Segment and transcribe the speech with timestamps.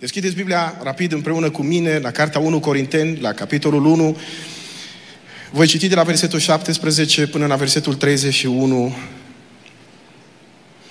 [0.00, 4.16] Deschideți Biblia rapid împreună cu mine la Cartea 1 Corinteni, la capitolul 1.
[5.50, 8.96] Voi citi de la versetul 17 până la versetul 31.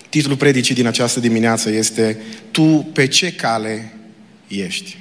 [0.09, 2.17] Titlul predicii din această dimineață este
[2.51, 3.93] Tu pe ce cale
[4.47, 4.97] ești?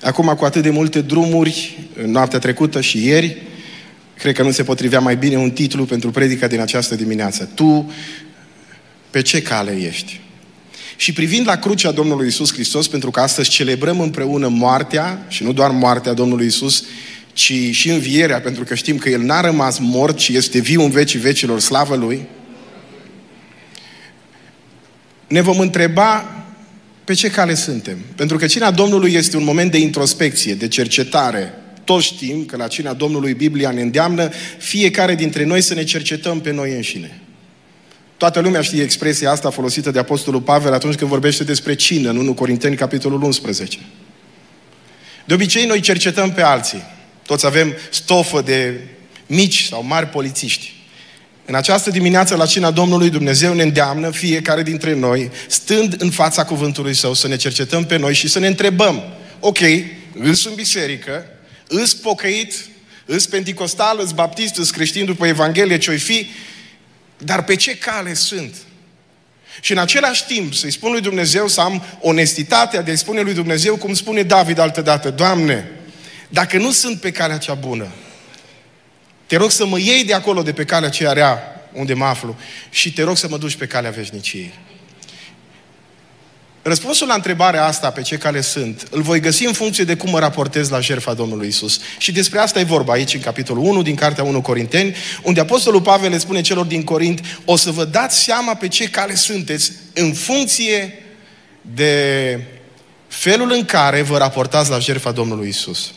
[0.00, 3.42] Acum, cu atât de multe drumuri, noaptea trecută și ieri,
[4.14, 7.44] cred că nu se potrivea mai bine un titlu pentru predica din această dimineață.
[7.54, 7.92] Tu
[9.10, 10.20] pe ce cale ești?
[11.00, 15.52] Și privind la crucea Domnului Isus Hristos, pentru că astăzi celebrăm împreună moartea, și nu
[15.52, 16.84] doar moartea Domnului Isus,
[17.32, 20.90] ci și învierea, pentru că știm că El n-a rămas mort, ci este viu în
[20.90, 22.26] vecii vecilor, slavă Lui,
[25.26, 26.44] ne vom întreba
[27.04, 27.98] pe ce cale suntem.
[28.16, 31.52] Pentru că cina Domnului este un moment de introspecție, de cercetare.
[31.84, 36.40] Toți știm că la cina Domnului Biblia ne îndeamnă fiecare dintre noi să ne cercetăm
[36.40, 37.20] pe noi înșine.
[38.20, 42.16] Toată lumea știe expresia asta folosită de Apostolul Pavel atunci când vorbește despre cină, în
[42.16, 43.78] 1 Corinteni, capitolul 11.
[45.24, 46.82] De obicei, noi cercetăm pe alții.
[47.26, 48.80] Toți avem stofă de
[49.26, 50.74] mici sau mari polițiști.
[51.44, 56.44] În această dimineață, la cina Domnului Dumnezeu ne îndeamnă fiecare dintre noi, stând în fața
[56.44, 59.02] cuvântului Său, să ne cercetăm pe noi și să ne întrebăm,
[59.38, 59.60] ok,
[60.22, 61.26] îs în biserică,
[61.68, 62.54] îs pocăit,
[63.04, 66.26] îs penticostal, îs baptist, îs creștin după Evanghelie, ce-oi fi,
[67.24, 68.54] dar pe ce cale sunt?
[69.60, 73.34] Și în același timp să-i spun lui Dumnezeu să am onestitatea de a-i spune lui
[73.34, 75.70] Dumnezeu, cum spune David altădată, Doamne,
[76.28, 77.88] dacă nu sunt pe calea cea bună,
[79.26, 82.36] te rog să mă iei de acolo, de pe calea aceea rea, unde mă aflu,
[82.70, 84.54] și te rog să mă duci pe calea veșniciei.
[86.62, 90.10] Răspunsul la întrebarea asta, pe ce cale sunt, îl voi găsi în funcție de cum
[90.10, 91.80] mă raportez la jertfa Domnului Isus.
[91.98, 95.80] Și despre asta e vorba aici, în capitolul 1 din Cartea 1 Corinteni, unde Apostolul
[95.80, 99.72] Pavel le spune celor din Corint, o să vă dați seama pe ce cale sunteți
[99.94, 101.02] în funcție
[101.74, 102.40] de
[103.08, 105.92] felul în care vă raportați la jertfa Domnului Isus.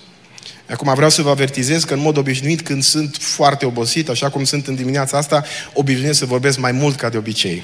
[0.69, 4.44] Acum vreau să vă avertizez că în mod obișnuit când sunt foarte obosit, așa cum
[4.44, 7.63] sunt în dimineața asta, obișnuiesc să vorbesc mai mult ca de obicei.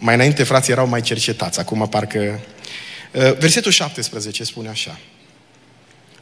[0.00, 2.40] Mai înainte frații erau mai cercetați, acum parcă...
[3.12, 4.98] Uh, versetul 17 spune așa.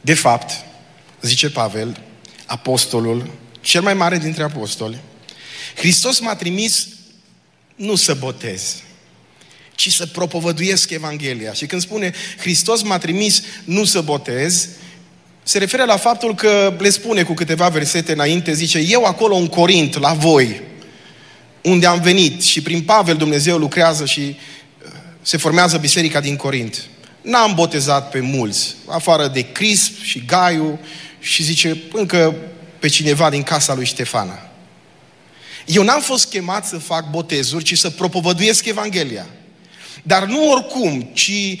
[0.01, 0.51] De fapt,
[1.21, 2.01] zice Pavel,
[2.45, 3.29] apostolul,
[3.61, 4.97] cel mai mare dintre apostoli,
[5.75, 6.87] Hristos m-a trimis
[7.75, 8.75] nu să botez,
[9.75, 11.53] ci să propovăduiesc Evanghelia.
[11.53, 14.69] Și când spune Hristos m-a trimis nu să botez,
[15.43, 19.47] se referă la faptul că le spune cu câteva versete înainte, zice, eu acolo în
[19.47, 20.61] Corint, la voi,
[21.67, 24.91] unde am venit și prin Pavel Dumnezeu lucrează și uh,
[25.21, 26.83] se formează biserica din Corint.
[27.21, 30.79] N-am botezat pe mulți, afară de Crisp și Gaiu
[31.19, 32.35] și zice încă
[32.79, 34.39] pe cineva din casa lui Ștefana.
[35.65, 39.25] Eu n-am fost chemat să fac botezuri, ci să propovăduiesc Evanghelia.
[40.03, 41.57] Dar nu oricum, ci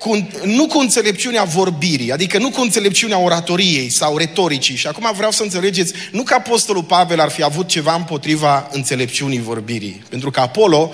[0.00, 4.76] cu, nu cu înțelepciunea vorbirii, adică nu cu înțelepciunea oratoriei sau retoricii.
[4.76, 9.40] Și acum vreau să înțelegeți, nu că Apostolul Pavel ar fi avut ceva împotriva înțelepciunii
[9.40, 10.02] vorbirii.
[10.08, 10.92] Pentru că Apollo,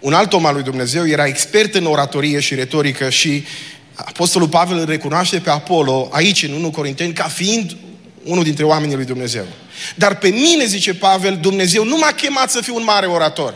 [0.00, 3.44] un alt om al lui Dumnezeu, era expert în oratorie și retorică și
[3.94, 7.76] Apostolul Pavel îl recunoaște pe Apollo aici, în 1 Corinteni, ca fiind
[8.22, 9.44] unul dintre oamenii lui Dumnezeu.
[9.94, 13.54] Dar pe mine, zice Pavel, Dumnezeu nu m-a chemat să fiu un mare orator.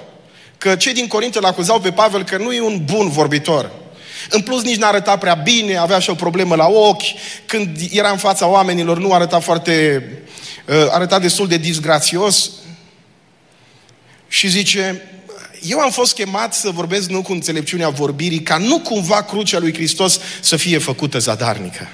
[0.59, 3.80] Că cei din Corint îl acuzau pe Pavel că nu e un bun vorbitor.
[4.29, 7.03] În plus nici n-arăta prea bine, avea și o problemă la ochi.
[7.47, 10.05] Când era în fața oamenilor nu arăta foarte...
[10.67, 12.51] Uh, arăta destul de disgrațios.
[14.29, 15.03] Și zice,
[15.63, 19.75] eu am fost chemat să vorbesc nu cu înțelepciunea vorbirii, ca nu cumva crucea lui
[19.75, 21.89] Hristos să fie făcută zadarnică.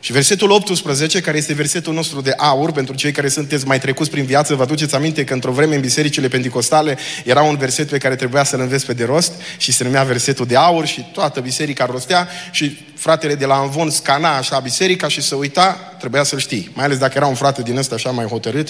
[0.00, 4.10] Și versetul 18, care este versetul nostru de aur, pentru cei care sunteți mai trecuți
[4.10, 7.98] prin viață, vă aduceți aminte că într-o vreme în bisericile pentecostale era un verset pe
[7.98, 11.40] care trebuia să-l înveți pe de rost și se numea versetul de aur și toată
[11.40, 16.38] biserica rostea și fratele de la Anvon scana așa biserica și să uita, trebuia să-l
[16.38, 16.70] știi.
[16.74, 18.68] Mai ales dacă era un frate din ăsta așa mai hotărât,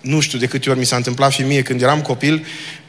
[0.00, 2.46] nu știu de câte ori mi s-a întâmplat și mie când eram copil,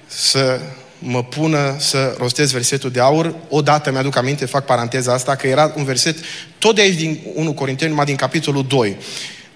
[0.08, 0.60] să
[1.06, 3.36] mă pună să rostez versetul de aur.
[3.50, 6.18] Odată mi-aduc aminte, fac paranteza asta, că era un verset
[6.58, 8.98] tot de aici din 1 Corinteni, numai din capitolul 2,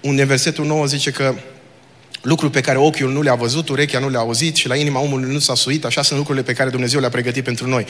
[0.01, 1.35] unde în versetul 9 zice că
[2.21, 5.31] lucruri pe care ochiul nu le-a văzut, urechea nu le-a auzit și la inima omului
[5.31, 7.85] nu s-a suit, așa sunt lucrurile pe care Dumnezeu le-a pregătit pentru noi.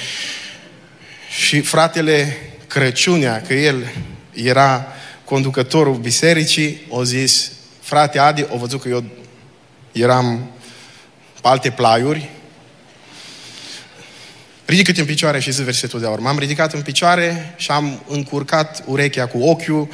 [1.30, 2.38] Și fratele
[2.68, 3.94] Crăciunea, că el
[4.34, 4.88] era
[5.26, 7.52] conducătorul bisericii, o zis,
[7.82, 9.04] frate Adi, o văzut că eu
[9.92, 10.52] eram
[11.42, 12.30] pe alte plaiuri,
[14.68, 16.20] Ridică-te în picioare și zi versetul de aur.
[16.20, 19.88] M-am ridicat în picioare și am încurcat urechea cu ochiul.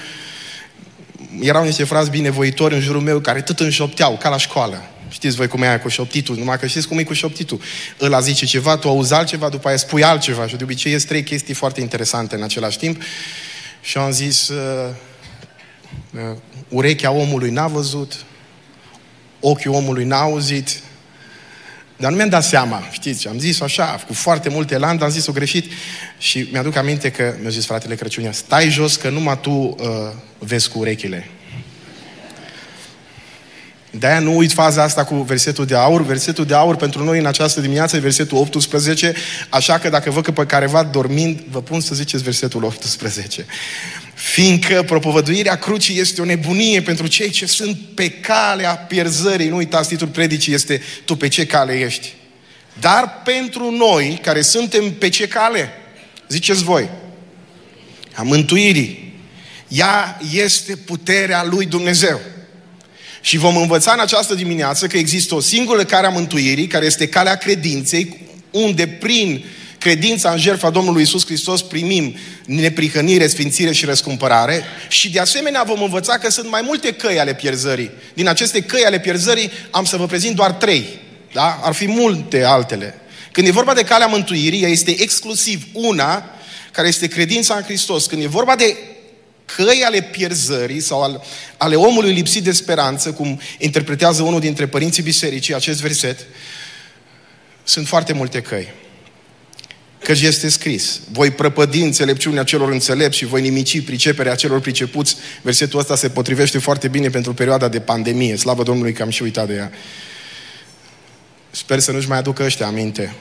[1.40, 4.82] Erau niște frați binevoitori în jurul meu care tot înșopteau, ca la școală.
[5.10, 7.62] Știți voi cum e aia cu șoptitul, numai că știți cum e cu șoptitul.
[8.02, 10.48] Ăla zice ceva, tu auzi altceva, după aia spui altceva.
[10.48, 13.02] Și de obicei ies trei chestii foarte interesante în același timp.
[13.82, 14.90] Și am zis, uh,
[16.12, 16.38] uh,
[16.70, 18.26] urechea omului n-a văzut,
[19.40, 20.82] ochiul omului n-a auzit,
[21.98, 25.14] dar nu mi-am dat seama, știți, am zis așa, cu foarte multe elan, dar am
[25.14, 25.72] zis-o greșit
[26.18, 29.76] și mi-aduc aminte că mi-a zis fratele Crăciunia, stai jos că numai tu uh,
[30.38, 31.28] vezi cu urechile.
[34.00, 36.06] De-aia nu uit faza asta cu versetul de aur.
[36.06, 39.14] Versetul de aur pentru noi în această dimineață e versetul 18,
[39.50, 43.46] așa că dacă văd că pe careva dormind, vă pun să ziceți versetul 18.
[44.24, 49.50] Fiindcă propovăduirea crucii este o nebunie pentru cei ce sunt pe calea pierzării.
[49.50, 52.14] Nu uitați, titlul predicii este Tu pe ce cale ești?
[52.80, 55.70] Dar pentru noi care suntem pe ce cale?
[56.30, 56.90] Ziceți voi.
[58.14, 59.14] A mântuirii.
[59.68, 62.20] Ea este puterea lui Dumnezeu.
[63.22, 67.08] Și vom învăța în această dimineață că există o singură care a mântuirii, care este
[67.08, 69.46] calea credinței, unde prin
[69.84, 72.16] credința în jertfa Domnului Isus Hristos primim
[72.46, 77.34] neprihănire, sfințire și răscumpărare și de asemenea vom învăța că sunt mai multe căi ale
[77.34, 77.92] pierzării.
[78.14, 81.00] Din aceste căi ale pierzării am să vă prezint doar trei.
[81.34, 81.60] Da?
[81.64, 82.96] Ar fi multe altele.
[83.32, 86.30] Când e vorba de calea mântuirii, ea este exclusiv una
[86.72, 88.06] care este credința în Hristos.
[88.06, 88.78] Când e vorba de
[89.56, 91.24] căi ale pierzării sau al,
[91.58, 96.20] ale omului lipsit de speranță, cum interpretează unul dintre părinții bisericii acest verset,
[97.64, 98.82] sunt foarte multe căi.
[100.04, 105.16] Căci este scris, voi prăpădi înțelepciunea celor înțelepți și voi nimici priceperea celor pricepuți.
[105.42, 108.36] Versetul ăsta se potrivește foarte bine pentru perioada de pandemie.
[108.36, 109.72] Slavă Domnului că am și uitat de ea.
[111.52, 113.16] Sper să nu-și mai aducă ăștia aminte.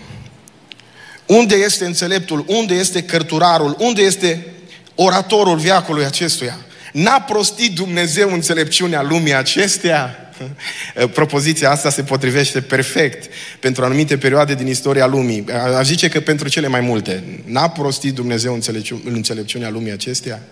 [1.27, 2.45] Unde este înțeleptul?
[2.47, 3.77] Unde este cărturarul?
[3.79, 4.47] Unde este
[4.95, 6.59] oratorul viacului acestuia.
[6.93, 10.22] N-a prostit Dumnezeu înțelepciunea lumii acestea?
[11.15, 15.45] Propoziția asta se potrivește perfect pentru anumite perioade din istoria lumii.
[15.79, 17.43] Aș zice că pentru cele mai multe.
[17.45, 18.59] N-a prostit Dumnezeu
[19.05, 20.43] înțelepciunea lumii acestea?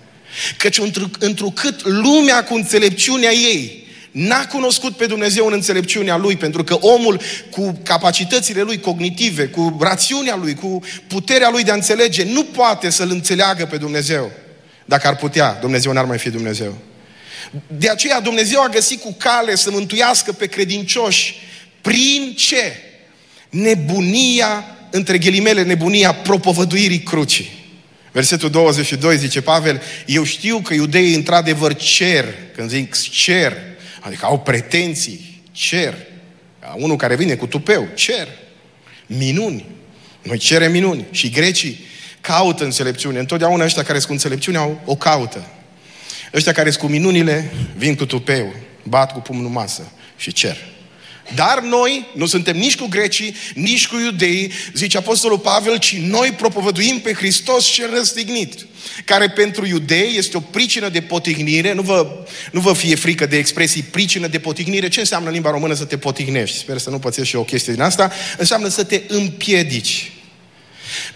[0.56, 0.80] Căci
[1.18, 7.20] întrucât lumea cu înțelepciunea ei n-a cunoscut pe Dumnezeu în înțelepciunea lui, pentru că omul
[7.50, 12.90] cu capacitățile lui cognitive, cu rațiunea lui, cu puterea lui de a înțelege, nu poate
[12.90, 14.30] să-L înțeleagă pe Dumnezeu.
[14.84, 16.78] Dacă ar putea, Dumnezeu n-ar mai fi Dumnezeu.
[17.66, 21.34] De aceea Dumnezeu a găsit cu cale să mântuiască pe credincioși.
[21.80, 22.76] Prin ce?
[23.50, 27.58] Nebunia, între ghilimele, nebunia propovăduirii crucii.
[28.12, 33.56] Versetul 22 zice Pavel, eu știu că iudeii într-adevăr cer, când zic cer,
[34.00, 35.94] Adică au pretenții, cer.
[36.76, 38.28] Unul care vine cu tupeu, cer.
[39.06, 39.66] Minuni.
[40.22, 41.06] Noi cerem minuni.
[41.10, 41.84] Și grecii
[42.20, 43.18] caută înțelepciune.
[43.18, 45.46] Întotdeauna ăștia care sunt cu înțelepciune o caută.
[46.34, 50.56] Ăștia care sunt cu minunile vin cu tupeu, bat cu pumnul masă și cer.
[51.34, 56.34] Dar noi nu suntem nici cu grecii, nici cu iudeii, zice Apostolul Pavel, ci noi
[56.36, 58.66] propovăduim pe Hristos cel răstignit,
[59.04, 63.36] care pentru iudei este o pricină de potignire, nu vă, nu vă fie frică de
[63.36, 66.56] expresii pricină de potignire, ce înseamnă în limba română să te potignești?
[66.56, 68.12] Sper să nu pățești și o chestie din asta.
[68.38, 70.12] Înseamnă să te împiedici.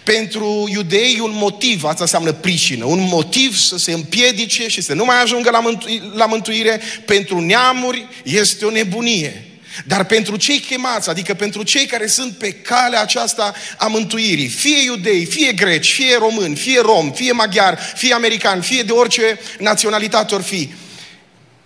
[0.05, 5.05] Pentru iudei un motiv, asta înseamnă pricină, un motiv să se împiedice și să nu
[5.05, 6.81] mai ajungă la, mântu- la mântuire.
[7.05, 9.45] Pentru neamuri este o nebunie.
[9.85, 14.83] Dar pentru cei chemați, adică pentru cei care sunt pe calea aceasta a mântuirii, fie
[14.83, 20.35] iudei, fie greci, fie români, fie rom, fie maghiar, fie american, fie de orice naționalitate
[20.35, 20.69] or fi,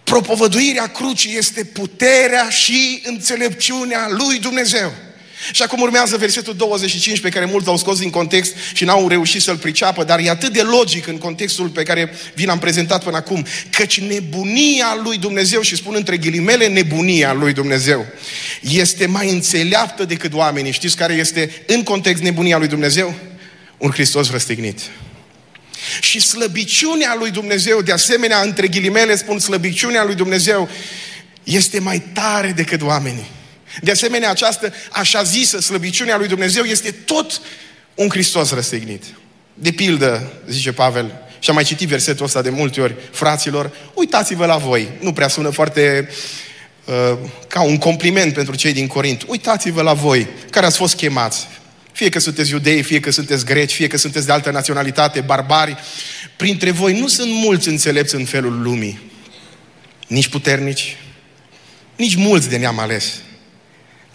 [0.03, 4.93] propovăduirea crucii este puterea și înțelepciunea lui Dumnezeu.
[5.51, 9.41] Și acum urmează versetul 25 pe care mulți l-au scos din context și n-au reușit
[9.41, 13.17] să-l priceapă, dar e atât de logic în contextul pe care vi l-am prezentat până
[13.17, 18.05] acum, căci nebunia lui Dumnezeu, și spun între ghilimele nebunia lui Dumnezeu,
[18.61, 20.71] este mai înțeleaptă decât oamenii.
[20.71, 23.13] Știți care este în context nebunia lui Dumnezeu?
[23.77, 24.79] Un Hristos răstignit.
[26.01, 30.69] Și slăbiciunea lui Dumnezeu, de asemenea, între ghilimele spun slăbiciunea lui Dumnezeu,
[31.43, 33.37] este mai tare decât oamenii.
[33.81, 37.41] De asemenea, această așa zisă slăbiciune a lui Dumnezeu este tot
[37.95, 39.03] un Hristos răstignit.
[39.53, 44.45] De pildă, zice Pavel, și am mai citit versetul ăsta de multe ori, fraților, uitați-vă
[44.45, 44.89] la voi.
[44.99, 46.09] Nu prea sună foarte
[46.85, 47.17] uh,
[47.47, 49.23] ca un compliment pentru cei din Corint.
[49.27, 51.47] Uitați-vă la voi, care ați fost chemați.
[51.91, 55.77] Fie că sunteți iudei, fie că sunteți greci, fie că sunteți de altă naționalitate, barbari.
[56.35, 58.99] Printre voi nu sunt mulți înțelepți în felul lumii.
[60.07, 60.97] Nici puternici,
[61.95, 63.21] nici mulți de neam ales.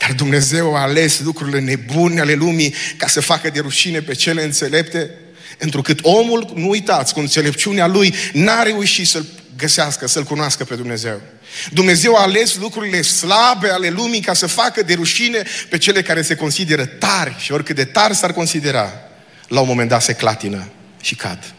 [0.07, 4.45] Dar Dumnezeu a ales lucrurile nebune ale lumii ca să facă de rușine pe cele
[4.45, 5.11] înțelepte,
[5.59, 11.21] întrucât omul, nu uitați, cu înțelepciunea lui, n-a reușit să-l găsească, să-L cunoască pe Dumnezeu.
[11.73, 16.23] Dumnezeu a ales lucrurile slabe ale lumii ca să facă de rușine pe cele care
[16.23, 18.93] se consideră tari și oricât de tari s-ar considera,
[19.49, 20.69] la un moment dat se clatină
[21.01, 21.54] și cad.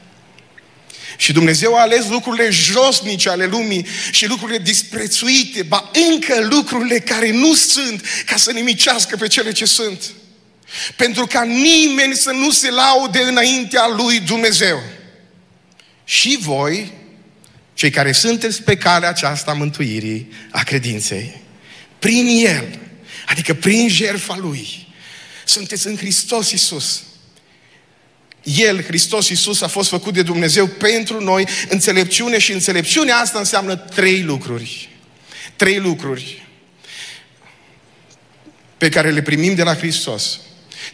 [1.17, 7.31] Și Dumnezeu a ales lucrurile josnice ale lumii și lucrurile disprețuite, ba încă lucrurile care
[7.31, 10.01] nu sunt, ca să nimicească pe cele ce sunt.
[10.95, 14.81] Pentru ca nimeni să nu se laude înaintea lui Dumnezeu.
[16.03, 16.91] Și voi,
[17.73, 21.41] cei care sunteți pe calea aceasta a mântuirii, a credinței,
[21.99, 22.79] prin El,
[23.25, 24.87] adică prin jertfa Lui,
[25.45, 27.03] sunteți în Hristos Iisus.
[28.45, 33.75] El, Hristos Iisus, a fost făcut de Dumnezeu pentru noi înțelepciune și înțelepciunea asta înseamnă
[33.75, 34.89] trei lucruri.
[35.55, 36.47] Trei lucruri
[38.77, 40.39] pe care le primim de la Hristos.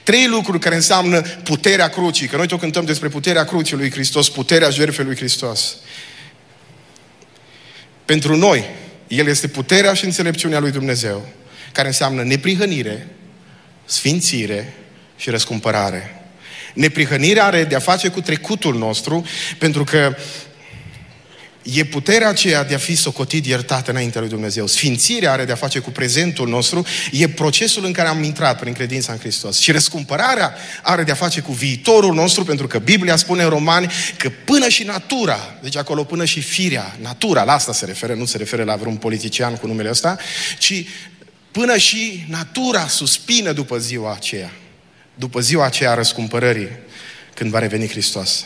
[0.03, 4.29] Trei lucruri care înseamnă puterea crucii, că noi tot cântăm despre puterea crucii lui Hristos,
[4.29, 5.75] puterea jertfei lui Hristos.
[8.05, 8.65] Pentru noi,
[9.07, 11.27] El este puterea și înțelepciunea lui Dumnezeu,
[11.71, 13.07] care înseamnă neprihănire,
[13.85, 14.73] sfințire
[15.15, 16.20] și răscumpărare.
[16.73, 19.25] Neprihănirea are de-a face cu trecutul nostru,
[19.57, 20.15] pentru că
[21.63, 24.67] e puterea aceea de a fi socotit iertat înaintea lui Dumnezeu.
[24.67, 28.73] Sfințirea are de a face cu prezentul nostru, e procesul în care am intrat prin
[28.73, 29.59] credința în Hristos.
[29.59, 33.91] Și răscumpărarea are de a face cu viitorul nostru, pentru că Biblia spune în Romani
[34.17, 38.25] că până și natura, deci acolo până și firea, natura, la asta se referă, nu
[38.25, 40.17] se referă la vreun politician cu numele ăsta,
[40.57, 40.85] ci
[41.51, 44.51] până și natura suspină după ziua aceea
[45.21, 46.69] după ziua aceea a răscumpărării,
[47.33, 48.45] când va reveni Hristos.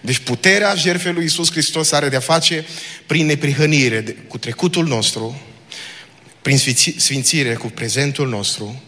[0.00, 2.64] Deci puterea jertfei lui Iisus Hristos are de-a face
[3.06, 5.40] prin neprihănire cu trecutul nostru,
[6.42, 6.58] prin
[6.96, 8.82] sfințire cu prezentul nostru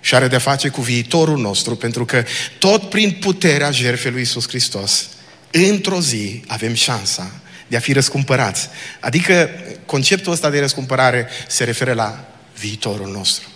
[0.00, 2.24] și are de-a face cu viitorul nostru, pentru că
[2.58, 5.08] tot prin puterea jertfei lui Iisus Hristos,
[5.50, 8.68] într-o zi avem șansa de a fi răscumpărați.
[9.00, 9.50] Adică
[9.86, 13.51] conceptul ăsta de răscumpărare se referă la viitorul nostru.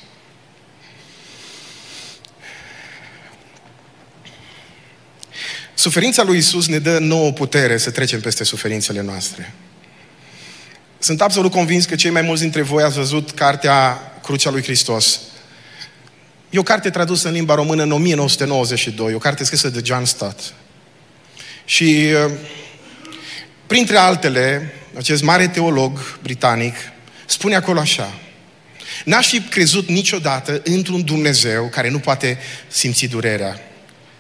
[5.79, 9.53] Suferința lui Isus ne dă nouă putere să trecem peste suferințele noastre.
[10.99, 15.21] Sunt absolut convins că cei mai mulți dintre voi ați văzut cartea Crucea lui Hristos.
[16.51, 20.55] E o carte tradusă în limba română în 1992, o carte scrisă de John Stott.
[21.65, 22.33] Și uh,
[23.67, 26.75] printre altele, acest mare teolog britanic
[27.27, 28.19] spune acolo așa,
[29.05, 33.61] N-aș fi crezut niciodată într-un Dumnezeu care nu poate simți durerea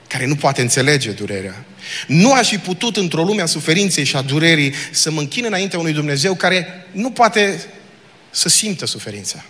[0.08, 1.64] care nu poate înțelege durerea.
[2.06, 5.78] Nu aș fi putut într-o lume a suferinței și a durerii să mă închin înaintea
[5.78, 7.64] unui Dumnezeu care nu poate
[8.30, 9.44] să simtă suferința.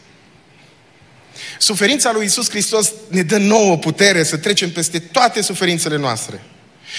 [1.59, 6.43] Suferința lui Isus Hristos ne dă nouă putere să trecem peste toate suferințele noastre.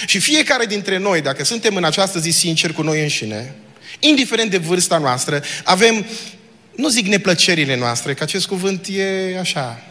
[0.05, 3.55] Și fiecare dintre noi, dacă suntem în această zi sinceri cu noi înșine,
[3.99, 6.05] indiferent de vârsta noastră, avem,
[6.75, 9.83] nu zic neplăcerile noastre, că acest cuvânt e așa,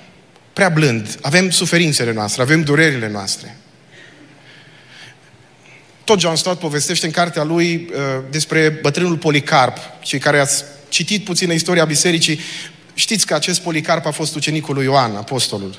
[0.57, 1.19] prea blând.
[1.21, 3.57] Avem suferințele noastre, avem durerile noastre.
[6.05, 7.99] Tot John Stott povestește în cartea lui uh,
[8.31, 9.79] despre bătrânul Policarp.
[10.01, 12.41] Cei care ați citit puțin istoria bisericii,
[12.95, 15.79] știți că acest Policarp a fost ucenicul lui Ioan, apostolul.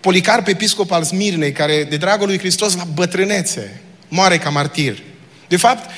[0.00, 5.02] Policarp, episcop al Smirnei, care de dragul lui Hristos la bătrânețe moare ca martir.
[5.48, 5.90] De fapt,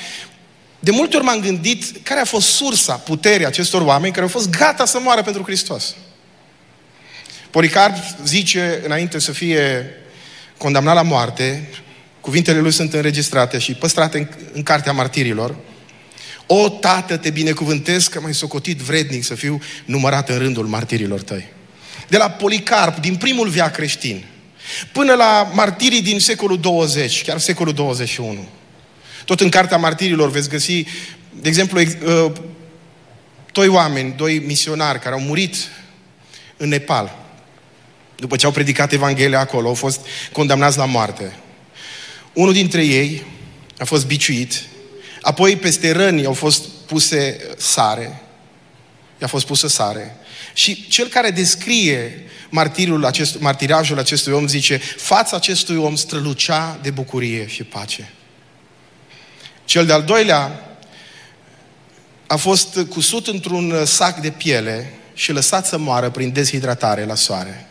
[0.79, 4.49] de multe ori m-am gândit care a fost sursa puterii acestor oameni care au fost
[4.49, 5.95] gata să moară pentru Hristos.
[7.57, 7.95] Policarp
[8.25, 9.85] zice, înainte să fie
[10.57, 11.69] condamnat la moarte,
[12.21, 15.55] cuvintele lui sunt înregistrate și păstrate în, în cartea martirilor,
[16.45, 21.45] o, Tată, te binecuvântez că m-ai socotit vrednic să fiu numărat în rândul martirilor tăi.
[22.07, 24.23] De la Policarp, din primul viac creștin,
[24.91, 28.47] până la martirii din secolul 20, chiar secolul 21.
[29.25, 30.85] Tot în cartea martirilor veți găsi,
[31.41, 32.31] de exemplu, uh,
[33.51, 35.55] doi oameni, doi misionari care au murit
[36.57, 37.25] în Nepal.
[38.19, 39.99] După ce au predicat Evanghelia acolo, au fost
[40.31, 41.35] condamnați la moarte.
[42.33, 43.25] Unul dintre ei
[43.77, 44.63] a fost biciuit,
[45.21, 48.21] apoi peste răni au fost puse sare,
[49.21, 50.15] i-a fost pusă sare.
[50.53, 56.89] Și cel care descrie martirul acest, martirajul acestui om zice, fața acestui om strălucea de
[56.89, 58.11] bucurie și pace.
[59.65, 60.61] Cel de-al doilea
[62.27, 67.66] a fost cusut într-un sac de piele și lăsat să moară prin deshidratare la soare.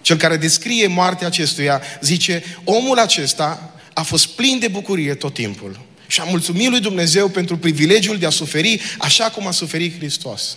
[0.00, 5.80] Cel care descrie moartea acestuia zice, omul acesta a fost plin de bucurie tot timpul.
[6.06, 10.56] Și a mulțumit lui Dumnezeu pentru privilegiul de a suferi așa cum a suferit Hristos.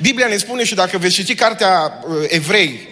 [0.00, 2.88] Biblia ne spune și dacă veți citi cartea uh, Evrei,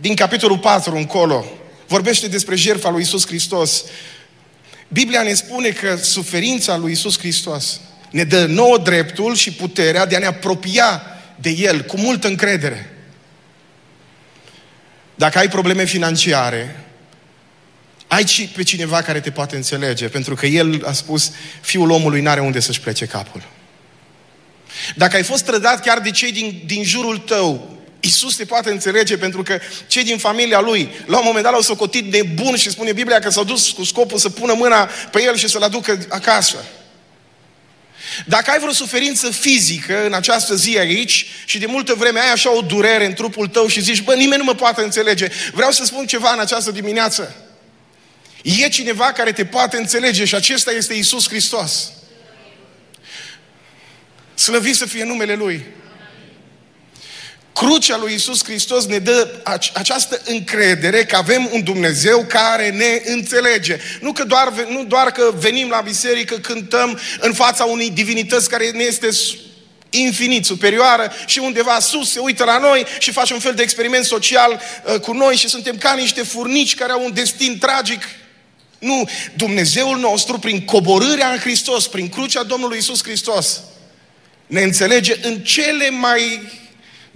[0.00, 1.44] din capitolul 4 încolo,
[1.86, 3.84] vorbește despre jertfa lui Isus Hristos.
[4.88, 7.80] Biblia ne spune că suferința lui Isus Hristos
[8.10, 11.02] ne dă nouă dreptul și puterea de a ne apropia
[11.40, 12.92] de El cu multă încredere.
[15.14, 16.84] Dacă ai probleme financiare,
[18.06, 22.20] ai și pe cineva care te poate înțelege, pentru că El a spus, fiul omului
[22.20, 23.42] n-are unde să-și plece capul.
[24.94, 29.16] Dacă ai fost trădat chiar de cei din, din jurul tău, Isus te poate înțelege
[29.16, 32.70] pentru că cei din familia lui, la un moment dat l-au socotit de bun și
[32.70, 35.98] spune Biblia că s-au dus cu scopul să pună mâna pe el și să-l aducă
[36.08, 36.56] acasă.
[38.26, 42.56] Dacă ai vreo suferință fizică în această zi aici și de multă vreme ai așa
[42.56, 45.84] o durere în trupul tău și zici, bă, nimeni nu mă poate înțelege, vreau să
[45.84, 47.36] spun ceva în această dimineață.
[48.42, 51.92] E cineva care te poate înțelege și acesta este Isus Hristos.
[54.34, 55.66] Slăvit să fie numele Lui.
[57.58, 59.28] Crucea lui Isus Hristos ne dă
[59.72, 63.78] această încredere că avem un Dumnezeu care ne înțelege.
[64.00, 68.70] Nu, că doar, nu doar că venim la biserică, cântăm în fața unei divinități care
[68.70, 69.08] ne este
[69.90, 74.04] infinit superioară și undeva sus se uită la noi și face un fel de experiment
[74.04, 78.02] social uh, cu noi și suntem ca niște furnici care au un destin tragic.
[78.78, 83.60] Nu, Dumnezeul nostru, prin coborârea în Hristos, prin crucea Domnului Isus Hristos,
[84.46, 86.40] ne înțelege în cele mai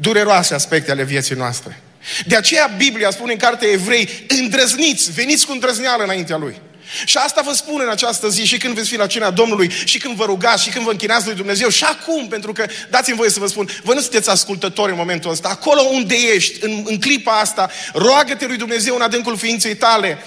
[0.03, 1.81] dureroase aspecte ale vieții noastre.
[2.27, 6.61] De aceea Biblia spune în cartea Evrei, îndrăzniți, veniți cu îndrăzneală înaintea Lui.
[7.05, 9.99] Și asta vă spun în această zi și când veți fi la cina Domnului și
[9.99, 13.31] când vă rugați și când vă închinați lui Dumnezeu și acum, pentru că dați-mi voie
[13.31, 16.99] să vă spun, vă nu sunteți ascultători în momentul ăsta, acolo unde ești, în, în
[16.99, 20.19] clipa asta, roagă-te lui Dumnezeu în adâncul ființei tale,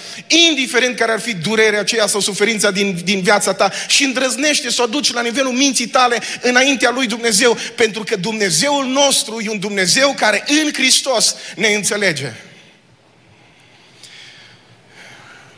[0.48, 4.82] indiferent care ar fi durerea aceea sau suferința din, din viața ta și îndrăznește să
[4.82, 9.58] o duci la nivelul minții tale înaintea lui Dumnezeu, pentru că Dumnezeul nostru e un
[9.58, 12.32] Dumnezeu care în Hristos ne înțelege.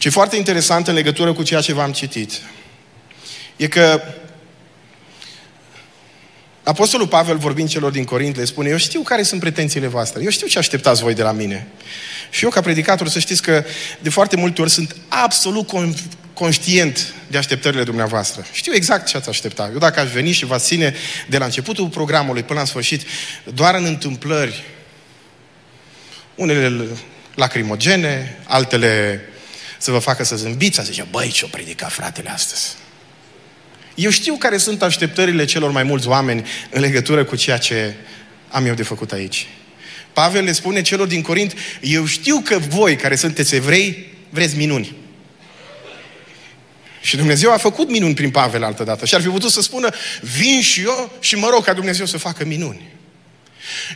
[0.09, 2.33] Ce foarte interesant în legătură cu ceea ce v-am citit
[3.57, 4.03] e că
[6.63, 10.31] Apostolul Pavel, vorbind celor din Corint, le spune, eu știu care sunt pretențiile voastre, eu
[10.31, 11.67] știu ce așteptați voi de la mine.
[12.31, 13.65] Și eu, ca predicator, să știți că
[14.01, 15.71] de foarte multe ori sunt absolut
[16.33, 18.47] conștient de așteptările dumneavoastră.
[18.53, 19.71] Știu exact ce ați aștepta.
[19.73, 20.95] Eu dacă aș veni și vă ține
[21.29, 23.03] de la începutul programului până la sfârșit,
[23.55, 24.65] doar în întâmplări,
[26.35, 26.87] unele
[27.35, 29.23] lacrimogene, altele
[29.79, 32.77] să vă facă să zâmbiți, să zice, băi, ce-o predica fratele astăzi.
[33.95, 37.95] Eu știu care sunt așteptările celor mai mulți oameni în legătură cu ceea ce
[38.49, 39.47] am eu de făcut aici.
[40.13, 44.95] Pavel le spune celor din Corint, eu știu că voi care sunteți evrei vreți minuni.
[47.01, 49.07] Și Dumnezeu a făcut minuni prin Pavel altă dată.
[49.07, 49.89] Și ar fi putut să spună,
[50.21, 52.98] vin și eu și mă rog ca Dumnezeu să facă minuni.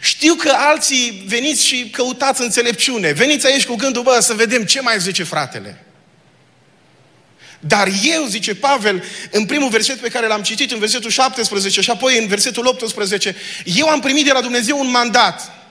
[0.01, 3.13] Știu că alții veniți și căutați înțelepciune.
[3.13, 5.85] Veniți aici cu gândul, bă, să vedem ce mai zice fratele.
[7.61, 11.91] Dar eu, zice Pavel, în primul verset pe care l-am citit, în versetul 17 și
[11.91, 15.62] apoi în versetul 18, eu am primit de la Dumnezeu un mandat.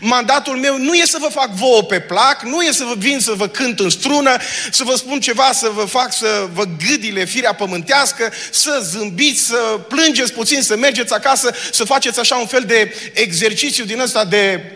[0.00, 3.20] Mandatul meu nu e să vă fac vouă pe plac, nu e să vă vin
[3.20, 4.36] să vă cânt în strună,
[4.70, 9.80] să vă spun ceva, să vă fac să vă gâdile firea pământească, să zâmbiți, să
[9.88, 14.72] plângeți puțin, să mergeți acasă, să faceți așa un fel de exercițiu din ăsta de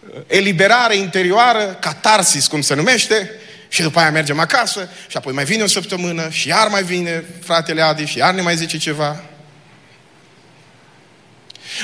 [0.00, 3.30] uh, eliberare interioară, catarsis, cum se numește,
[3.68, 7.24] și după aia mergem acasă și apoi mai vine o săptămână și iar mai vine
[7.42, 9.24] fratele Adi și iar ne mai zice ceva.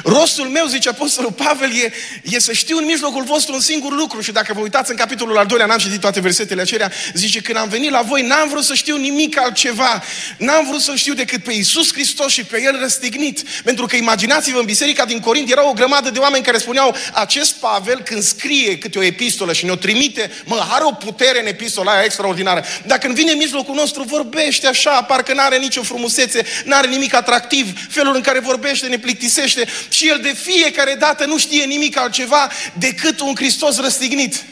[0.05, 4.21] Rostul meu, zice Apostolul Pavel, e, e să știu în mijlocul vostru un singur lucru.
[4.21, 7.59] Și dacă vă uitați în capitolul al doilea, n-am citit toate versetele acelea, zice, când
[7.59, 10.03] am venit la voi, n-am vrut să știu nimic altceva.
[10.37, 13.43] N-am vrut să știu decât pe Iisus Hristos și pe El răstignit.
[13.65, 17.55] Pentru că imaginați-vă, în biserica din Corint era o grămadă de oameni care spuneau, acest
[17.55, 21.93] Pavel, când scrie câte o epistolă și ne-o trimite, mă, are o putere în epistola
[21.93, 22.65] aia extraordinară.
[22.87, 27.87] Dacă când vine în mijlocul nostru, vorbește așa, parcă n-are nicio frumusețe, n-are nimic atractiv,
[27.89, 32.51] felul în care vorbește ne plictisește și el de fiecare dată nu știe nimic altceva
[32.79, 34.45] decât un Hristos răstignit.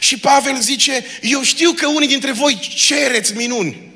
[0.00, 3.90] Și Pavel zice, eu știu că unii dintre voi cereți minuni.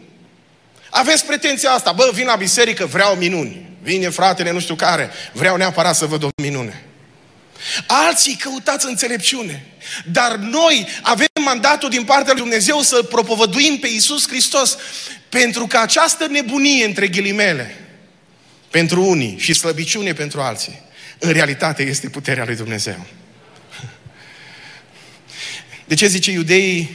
[0.91, 3.69] Aveți pretenția asta, bă, vin la biserică, vreau minuni.
[3.83, 6.85] Vine fratele nu știu care, vreau neapărat să văd o minune.
[7.87, 9.65] Alții căutați înțelepciune.
[10.05, 14.77] Dar noi avem mandatul din partea lui Dumnezeu să propovăduim pe Iisus Hristos
[15.29, 17.86] pentru că această nebunie între ghilimele
[18.71, 20.83] pentru unii și slăbiciune pentru alții,
[21.19, 23.07] în realitate este puterea lui Dumnezeu.
[25.85, 26.91] De ce zice iudeii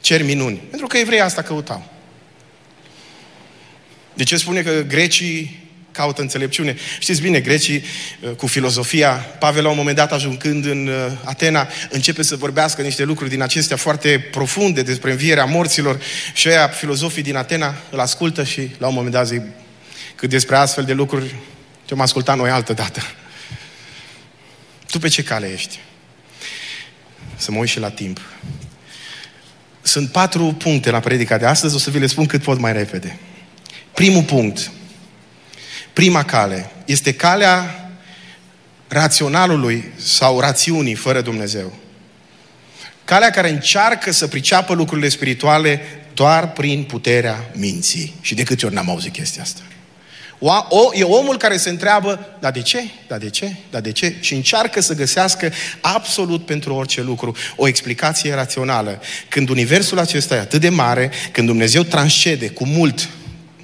[0.00, 0.56] cer minuni?
[0.56, 1.92] Pentru că evreii asta căutau.
[4.14, 5.62] De ce spune că grecii
[5.94, 6.76] caută înțelepciune.
[6.98, 7.84] Știți bine, grecii
[8.20, 12.82] uh, cu filozofia, Pavel la un moment dat ajungând în uh, Atena, începe să vorbească
[12.82, 16.00] niște lucruri din acestea foarte profunde despre învierea morților
[16.34, 19.42] și aia filozofii din Atena îl ascultă și la un moment dat zic
[20.14, 21.34] că despre astfel de lucruri
[21.86, 23.00] te-am ascultat noi altă dată.
[24.90, 25.78] Tu pe ce cale ești?
[27.36, 28.20] Să mă uit și la timp.
[29.82, 32.72] Sunt patru puncte la predica de astăzi, o să vi le spun cât pot mai
[32.72, 33.18] repede.
[33.94, 34.70] Primul punct,
[35.92, 37.88] prima cale, este calea
[38.88, 41.72] raționalului sau rațiunii fără Dumnezeu.
[43.04, 45.80] Calea care încearcă să priceapă lucrurile spirituale
[46.14, 48.14] doar prin puterea minții.
[48.20, 49.60] Și de câte ori n-am auzit chestia asta?
[50.46, 52.84] O, o, e omul care se întreabă, dar de ce?
[53.08, 53.56] Dar de ce?
[53.70, 54.14] Dar de ce?
[54.20, 59.00] Și încearcă să găsească absolut pentru orice lucru o explicație rațională.
[59.28, 63.08] Când universul acesta e atât de mare, când Dumnezeu transcede cu mult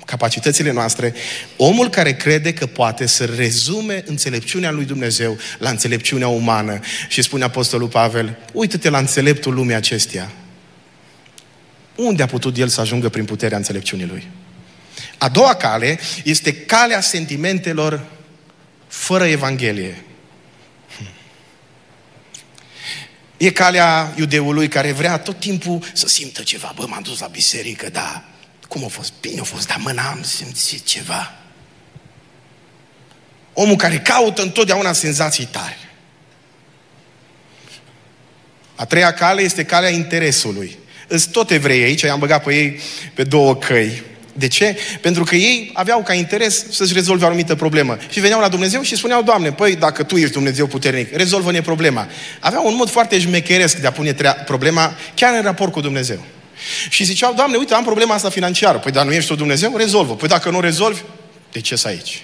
[0.05, 1.15] capacitățile noastre,
[1.57, 6.81] omul care crede că poate să rezume înțelepciunea lui Dumnezeu la înțelepciunea umană.
[7.09, 10.31] Și spune Apostolul Pavel, uită-te la înțeleptul lumii acesteia.
[11.97, 14.29] Unde a putut el să ajungă prin puterea înțelepciunii lui?
[15.23, 18.07] A doua cale este calea sentimentelor
[18.87, 20.05] fără Evanghelie.
[23.37, 26.73] E calea iudeului care vrea tot timpul să simtă ceva.
[26.77, 28.25] Bă, m-am dus la biserică, da.
[28.69, 29.13] Cum a fost?
[29.21, 31.35] Bine a fost, dar mă, n-am simțit ceva.
[33.53, 35.89] Omul care caută întotdeauna senzații tari.
[38.75, 40.79] A treia cale este calea interesului.
[41.09, 42.81] Îs tot evrei aici, i-am băgat pe ei
[43.15, 44.03] pe două căi.
[44.33, 44.77] De ce?
[45.01, 47.99] Pentru că ei aveau ca interes să-și rezolve o anumită problemă.
[48.11, 52.09] Și veneau la Dumnezeu și spuneau, Doamne, păi dacă Tu ești Dumnezeu puternic, rezolvă-ne problema.
[52.41, 54.15] Aveau un mod foarte jmecheresc de a pune
[54.45, 56.25] problema chiar în raport cu Dumnezeu.
[56.89, 58.79] Și ziceau, Doamne, uite, am problema asta financiară.
[58.79, 59.77] Păi, dar nu ești tu Dumnezeu?
[59.77, 60.15] Rezolvă.
[60.15, 61.01] Păi dacă nu rezolvi,
[61.53, 62.23] de ce să aici?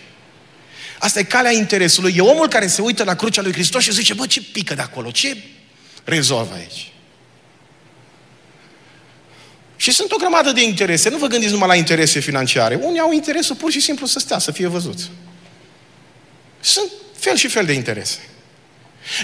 [0.99, 2.14] Asta e calea interesului.
[2.16, 4.83] E omul care se uită la crucea lui Hristos și zice, bă, ce pică de
[4.83, 5.11] acolo?
[5.11, 5.37] Ce
[6.05, 6.90] rezolvă aici?
[9.87, 11.09] Și sunt o grămadă de interese.
[11.09, 12.75] Nu vă gândiți numai la interese financiare.
[12.75, 15.11] Unii au interesul pur și simplu să stea, să fie văzuți.
[16.61, 18.18] Sunt fel și fel de interese.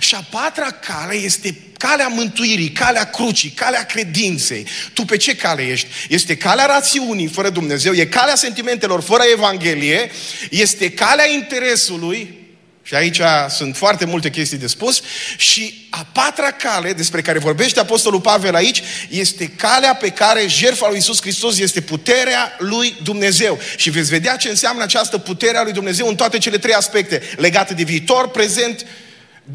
[0.00, 4.66] Și a patra cale este calea mântuirii, calea crucii, calea credinței.
[4.92, 5.86] Tu pe ce cale ești?
[6.08, 10.10] Este calea rațiunii fără Dumnezeu, e calea sentimentelor fără Evanghelie,
[10.50, 12.41] este calea interesului,
[12.82, 15.02] și aici sunt foarte multe chestii de spus.
[15.36, 20.88] Și a patra cale despre care vorbește Apostolul Pavel aici este calea pe care jertfa
[20.88, 23.58] lui Isus Hristos este puterea lui Dumnezeu.
[23.76, 27.22] Și veți vedea ce înseamnă această putere a lui Dumnezeu în toate cele trei aspecte
[27.36, 28.86] legate de viitor, prezent,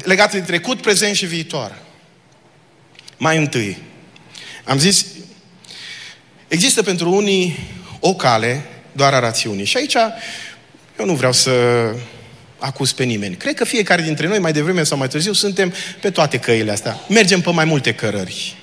[0.04, 1.78] legate de trecut, prezent și viitor.
[3.16, 3.82] Mai întâi,
[4.64, 5.06] am zis,
[6.48, 7.58] există pentru unii
[8.00, 9.64] o cale doar a rațiunii.
[9.64, 9.94] Și aici
[10.98, 11.50] eu nu vreau să
[12.58, 13.36] acuz pe nimeni.
[13.36, 17.00] Cred că fiecare dintre noi, mai devreme sau mai târziu, suntem pe toate căile astea.
[17.08, 18.56] Mergem pe mai multe cărări.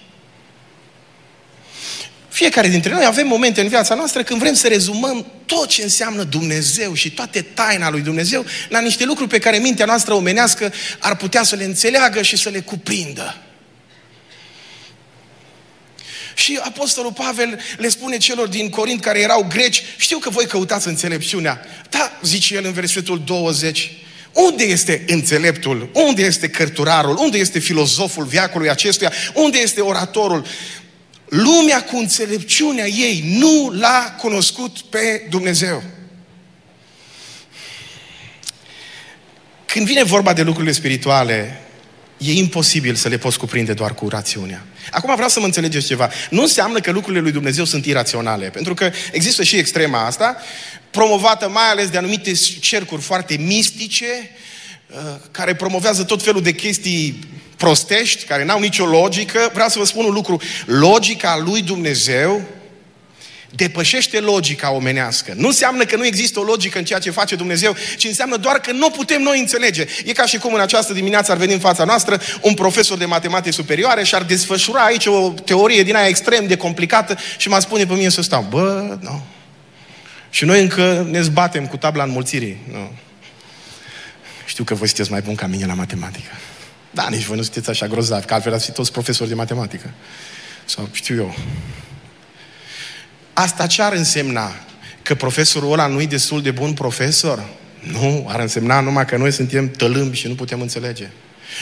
[2.30, 6.24] Fiecare dintre noi avem momente în viața noastră când vrem să rezumăm tot ce înseamnă
[6.24, 11.16] Dumnezeu și toate taina lui Dumnezeu la niște lucruri pe care mintea noastră omenească ar
[11.16, 13.38] putea să le înțeleagă și să le cuprindă.
[16.36, 20.88] Și Apostolul Pavel le spune celor din Corint care erau greci, știu că voi căutați
[20.88, 21.66] înțelepciunea.
[21.90, 23.92] Da, zice el în versetul 20,
[24.32, 25.90] unde este înțeleptul?
[25.94, 27.18] Unde este cărturarul?
[27.18, 29.12] Unde este filozoful viacului acestuia?
[29.34, 30.46] Unde este oratorul?
[31.26, 35.84] Lumea cu înțelepciunea ei nu l-a cunoscut pe Dumnezeu.
[39.66, 41.65] Când vine vorba de lucrurile spirituale,
[42.18, 44.66] e imposibil să le poți cuprinde doar cu rațiunea.
[44.92, 46.10] Acum vreau să mă înțelegeți ceva.
[46.30, 50.36] Nu înseamnă că lucrurile lui Dumnezeu sunt iraționale, pentru că există și extrema asta,
[50.92, 54.06] promovată mai ales de anumite cercuri foarte mistice,
[54.90, 57.20] uh, care promovează tot felul de chestii
[57.58, 59.50] prostești, care n-au nicio logică.
[59.54, 60.42] Vreau să vă spun un lucru.
[60.66, 62.42] Logica lui Dumnezeu
[63.50, 65.34] depășește logica omenească.
[65.36, 68.60] Nu înseamnă că nu există o logică în ceea ce face Dumnezeu, ci înseamnă doar
[68.60, 69.86] că nu putem noi înțelege.
[70.06, 73.06] E ca și cum în această dimineață ar veni în fața noastră un profesor de
[73.06, 77.62] matematici superioare și ar desfășura aici o teorie din aia extrem de complicată și m-ar
[77.62, 78.46] spune pe mine să stau.
[78.50, 79.24] Bă, nu.
[80.30, 82.58] Și noi încă ne zbatem cu tabla înmulțirii.
[82.72, 82.92] Nu.
[84.46, 86.32] Știu că voi sunteți mai buni ca mine la matematică.
[86.92, 89.94] Da, nici voi nu sunteți așa grozavi, că altfel ați fi toți profesori de matematică.
[90.66, 91.36] Sau știu eu.
[93.38, 94.56] Asta ce ar însemna?
[95.02, 97.46] Că profesorul ăla nu e destul de bun profesor?
[97.80, 101.08] Nu, ar însemna numai că noi suntem tălâmbi și nu putem înțelege.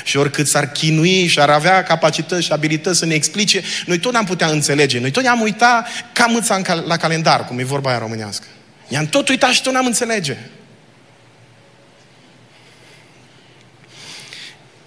[0.03, 4.13] Și oricât s-ar chinui și ar avea capacități și abilități să ne explice, noi tot
[4.13, 4.99] n-am putea înțelege.
[4.99, 8.45] Noi tot ne-am uitat ca mâța cal- la calendar, cum e vorba aia românească.
[8.87, 10.37] Ne-am tot uitat și tot n-am înțelege.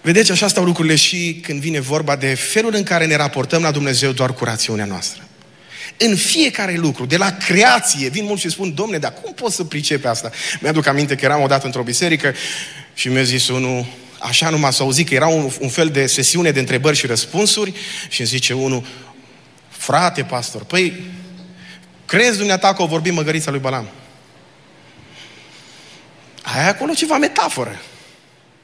[0.00, 3.70] Vedeți, așa stau lucrurile și când vine vorba de felul în care ne raportăm la
[3.70, 5.25] Dumnezeu doar cu rațiunea noastră.
[5.98, 9.64] În fiecare lucru, de la creație, vin mulți și spun, domne, dar cum pot să
[9.64, 10.30] pricepe asta?
[10.60, 12.34] Mi-aduc aminte că eram odată într-o biserică
[12.94, 13.86] și mi-a zis unul,
[14.20, 17.74] așa numai s-a auzit că era un, un fel de sesiune de întrebări și răspunsuri
[18.08, 18.86] și îmi zice unul,
[19.68, 21.02] frate pastor, păi,
[22.06, 23.88] crezi dumneata că o vorbi măgărița lui Balam?
[26.42, 27.80] Ai acolo ceva metaforă.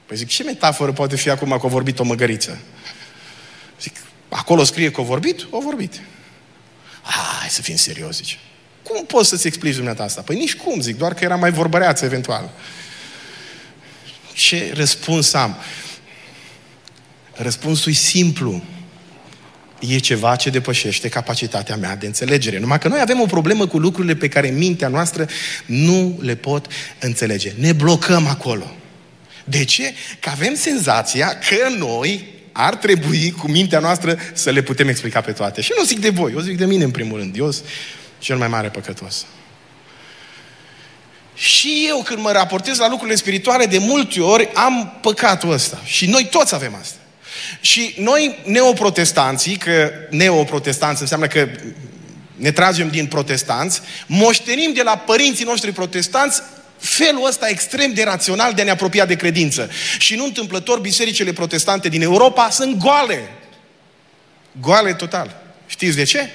[0.07, 2.59] Păi zic, ce metaforă poate fi acum că a vorbit o măgăriță?
[3.81, 3.97] Zic,
[4.29, 5.47] acolo scrie că a vorbit?
[5.51, 6.01] O vorbit.
[7.03, 8.38] Hai să fim serios, zice.
[8.83, 10.21] Cum poți să-ți explici dumneata asta?
[10.21, 12.51] Păi nici cum, zic, doar că era mai vorbăreață eventual.
[14.33, 15.57] Ce răspuns am?
[17.33, 18.62] Răspunsul e simplu.
[19.81, 22.59] E ceva ce depășește capacitatea mea de înțelegere.
[22.59, 25.29] Numai că noi avem o problemă cu lucrurile pe care mintea noastră
[25.67, 26.67] nu le pot
[26.99, 27.53] înțelege.
[27.59, 28.71] Ne blocăm acolo.
[29.45, 29.95] De ce?
[30.21, 35.33] Că avem senzația că noi ar trebui cu mintea noastră să le putem explica pe
[35.33, 35.61] toate.
[35.61, 37.37] Și nu zic de voi, eu zic de mine în primul rând.
[37.37, 37.67] Eu sunt
[38.19, 39.27] cel mai mare păcătos.
[41.35, 45.81] Și eu când mă raportez la lucrurile spirituale, de multe ori am păcatul ăsta.
[45.85, 46.97] Și noi toți avem asta.
[47.61, 51.49] Și noi, neoprotestanții, că neoprotestanți înseamnă că
[52.37, 56.43] ne tragem din protestanți, moștenim de la părinții noștri protestanți
[56.83, 59.71] felul ăsta extrem de rațional de a ne apropia de credință.
[59.99, 63.29] Și nu întâmplător, bisericile protestante din Europa sunt goale.
[64.61, 65.42] Goale total.
[65.66, 66.29] Știți de ce?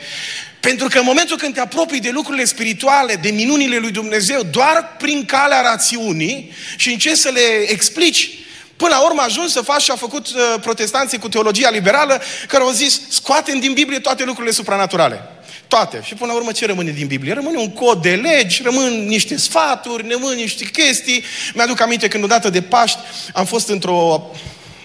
[0.59, 4.95] Pentru că în momentul când te apropii de lucrurile spirituale, de minunile lui Dumnezeu, doar
[4.97, 8.29] prin calea rațiunii și încerci să le explici,
[8.75, 12.63] Până la urmă ajuns să faci și a făcut uh, protestanții cu teologia liberală, care
[12.63, 15.36] au zis, scoatem din Biblie toate lucrurile supranaturale.
[15.67, 16.01] Toate.
[16.03, 17.33] Și până la urmă ce rămâne din Biblie?
[17.33, 21.23] Rămâne un cod de legi, rămân niște sfaturi, rămân niște chestii.
[21.53, 22.99] Mi-aduc aminte când odată de Paști
[23.33, 24.31] am fost într-o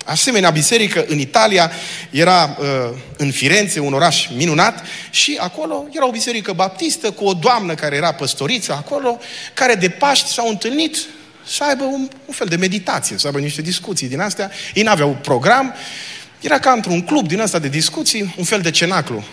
[0.04, 1.72] asemenea biserică în Italia,
[2.10, 2.66] era uh,
[3.16, 7.96] în Firenze, un oraș minunat, și acolo era o biserică baptistă cu o doamnă care
[7.96, 9.18] era păstoriță acolo,
[9.54, 10.96] care de Paști s-au întâlnit
[11.46, 14.50] să aibă un, un fel de meditație, să aibă niște discuții din astea.
[14.74, 15.74] Ei n-aveau program,
[16.40, 19.24] era ca într-un club din asta de discuții, un fel de cenaclu.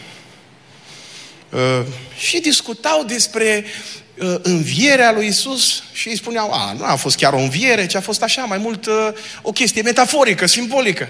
[1.49, 1.81] Uh,
[2.17, 3.65] și discutau despre
[4.17, 7.95] uh, învierea lui Isus și îi spuneau, a, nu a fost chiar o înviere, ci
[7.95, 9.07] a fost așa, mai mult uh,
[9.41, 11.07] o chestie metaforică, simbolică.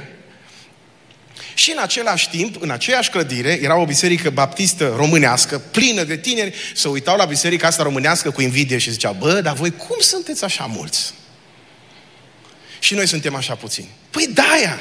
[1.53, 6.55] Și în același timp, în aceeași clădire, era o biserică baptistă românească, plină de tineri,
[6.75, 10.43] să uitau la biserica asta românească cu invidie și ziceau, bă, dar voi cum sunteți
[10.43, 11.13] așa mulți?
[12.79, 13.89] Și noi suntem așa puțini.
[14.09, 14.77] Păi da,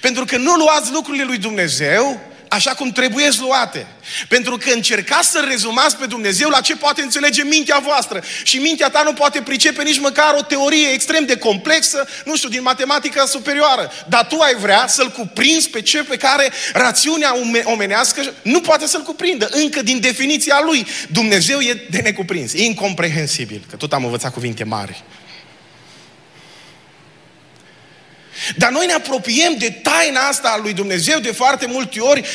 [0.00, 3.86] Pentru că nu luați lucrurile lui Dumnezeu așa cum trebuie luate.
[4.28, 8.22] Pentru că încercați să rezumați pe Dumnezeu la ce poate înțelege mintea voastră.
[8.42, 12.48] Și mintea ta nu poate pricepe nici măcar o teorie extrem de complexă, nu știu,
[12.48, 13.92] din matematica superioară.
[14.08, 17.34] Dar tu ai vrea să-l cuprinzi pe ce pe care rațiunea
[17.64, 19.48] omenească nu poate să-l cuprindă.
[19.50, 20.86] Încă din definiția lui.
[21.12, 23.64] Dumnezeu e de necuprins, e incomprehensibil.
[23.70, 25.04] Că tot am învățat cuvinte mari.
[28.56, 32.28] Dar noi ne apropiem de taina asta a lui Dumnezeu de foarte multe ori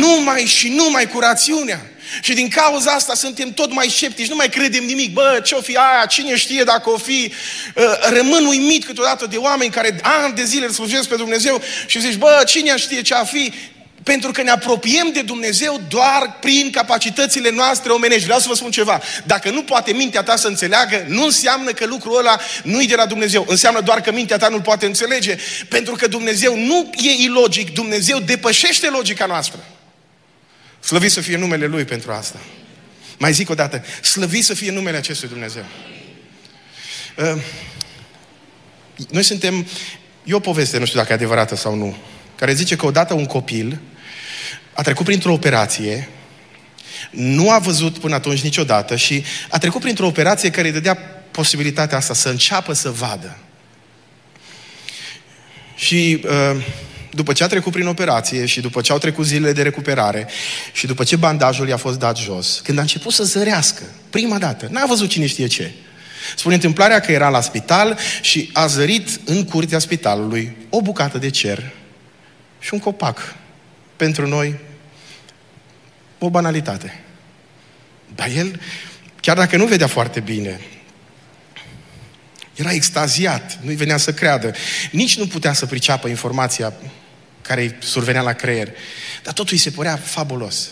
[0.00, 1.80] numai și numai cu rațiunea.
[2.20, 5.12] Și din cauza asta suntem tot mai sceptici, nu mai credem nimic.
[5.12, 7.32] Bă, ce-o fi aia, cine știe dacă o fi.
[7.74, 12.00] Uh, rămân uimit câteodată de oameni care ani de zile îl slujesc pe Dumnezeu și
[12.00, 13.52] zici, bă, cine știe ce a fi.
[14.06, 18.24] Pentru că ne apropiem de Dumnezeu doar prin capacitățile noastre omenești.
[18.24, 19.02] Vreau să vă spun ceva.
[19.24, 22.94] Dacă nu poate mintea ta să înțeleagă, nu înseamnă că lucrul ăla nu e de
[22.94, 23.44] la Dumnezeu.
[23.48, 25.36] Înseamnă doar că mintea ta nu-l poate înțelege.
[25.68, 27.72] Pentru că Dumnezeu nu e ilogic.
[27.74, 29.64] Dumnezeu depășește logica noastră.
[30.80, 32.38] Slăvit să fie numele Lui pentru asta.
[33.18, 33.84] Mai zic o dată.
[34.02, 35.64] Slăvit să fie numele acestui Dumnezeu.
[37.16, 37.42] Uh,
[39.10, 39.66] noi suntem...
[40.24, 41.96] E o poveste, nu știu dacă e adevărată sau nu,
[42.36, 43.80] care zice că odată un copil
[44.76, 46.08] a trecut printr-o operație,
[47.10, 50.94] nu a văzut până atunci niciodată și a trecut printr-o operație care îi dădea
[51.30, 53.36] posibilitatea asta să înceapă să vadă.
[55.74, 56.64] Și uh,
[57.10, 60.28] după ce a trecut prin operație și după ce au trecut zilele de recuperare
[60.72, 64.68] și după ce bandajul i-a fost dat jos, când a început să zărească, prima dată,
[64.70, 65.72] n-a văzut cine știe ce.
[66.36, 71.30] Spune întâmplarea că era la spital și a zărit în curtea spitalului o bucată de
[71.30, 71.72] cer
[72.58, 73.34] și un copac
[73.96, 74.58] pentru noi
[76.18, 77.04] o banalitate.
[78.14, 78.60] Dar el,
[79.20, 80.60] chiar dacă nu vedea foarte bine,
[82.54, 84.54] era extaziat, nu-i venea să creadă.
[84.90, 86.72] Nici nu putea să priceapă informația
[87.42, 88.68] care îi survenea la creier.
[89.22, 90.68] Dar totul îi se părea fabulos.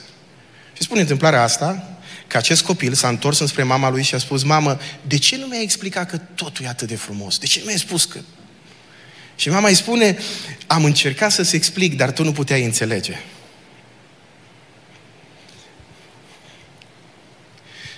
[0.72, 4.42] Și spune întâmplarea asta, că acest copil s-a întors înspre mama lui și a spus,
[4.42, 7.38] mamă, de ce nu mi-ai explicat că totul e atât de frumos?
[7.38, 8.18] De ce nu mi-ai spus că...
[9.36, 10.18] Și mama îi spune,
[10.66, 13.20] am încercat să-ți explic, dar tu nu puteai înțelege.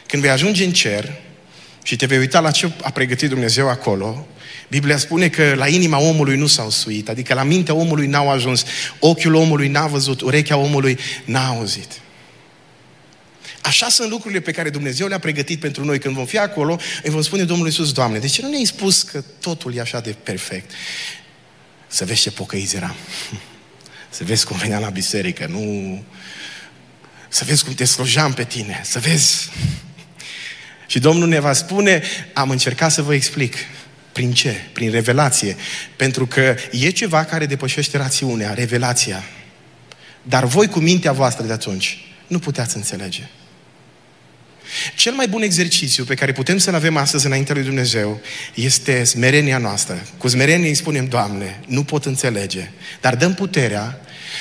[0.06, 1.12] Când vei ajunge în cer
[1.82, 4.26] și te vei uita la ce a pregătit Dumnezeu acolo,
[4.68, 8.64] Biblia spune că la inima omului nu s-au suit, adică la mintea omului n-au ajuns,
[8.98, 12.00] ochiul omului n-a văzut, urechea omului n-a auzit.
[13.60, 15.98] Așa sunt lucrurile pe care Dumnezeu le-a pregătit pentru noi.
[15.98, 19.02] Când vom fi acolo, îi vom spune Domnului Iisus, Doamne, de ce nu ne-ai spus
[19.02, 20.70] că totul e așa de perfect?
[21.86, 22.94] Să vezi ce pocăiți eram.
[24.08, 26.04] Să vezi cum veneam la biserică, nu...
[27.28, 29.50] Să vezi cum te slujam pe tine, să vezi...
[30.86, 33.56] Și Domnul ne va spune, am încercat să vă explic.
[34.12, 34.68] Prin ce?
[34.72, 35.56] Prin revelație.
[35.96, 39.24] Pentru că e ceva care depășește rațiunea, revelația.
[40.22, 43.28] Dar voi cu mintea voastră de atunci nu puteați înțelege.
[44.94, 48.20] Cel mai bun exercițiu pe care putem să-l avem astăzi înaintea lui Dumnezeu
[48.54, 50.02] este smerenia noastră.
[50.16, 54.00] Cu smerenie îi spunem, Doamne, nu pot înțelege, dar dăm puterea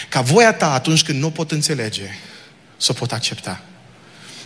[0.10, 2.10] ca voia Ta atunci când nu pot înțelege,
[2.78, 3.64] să o pot accepta.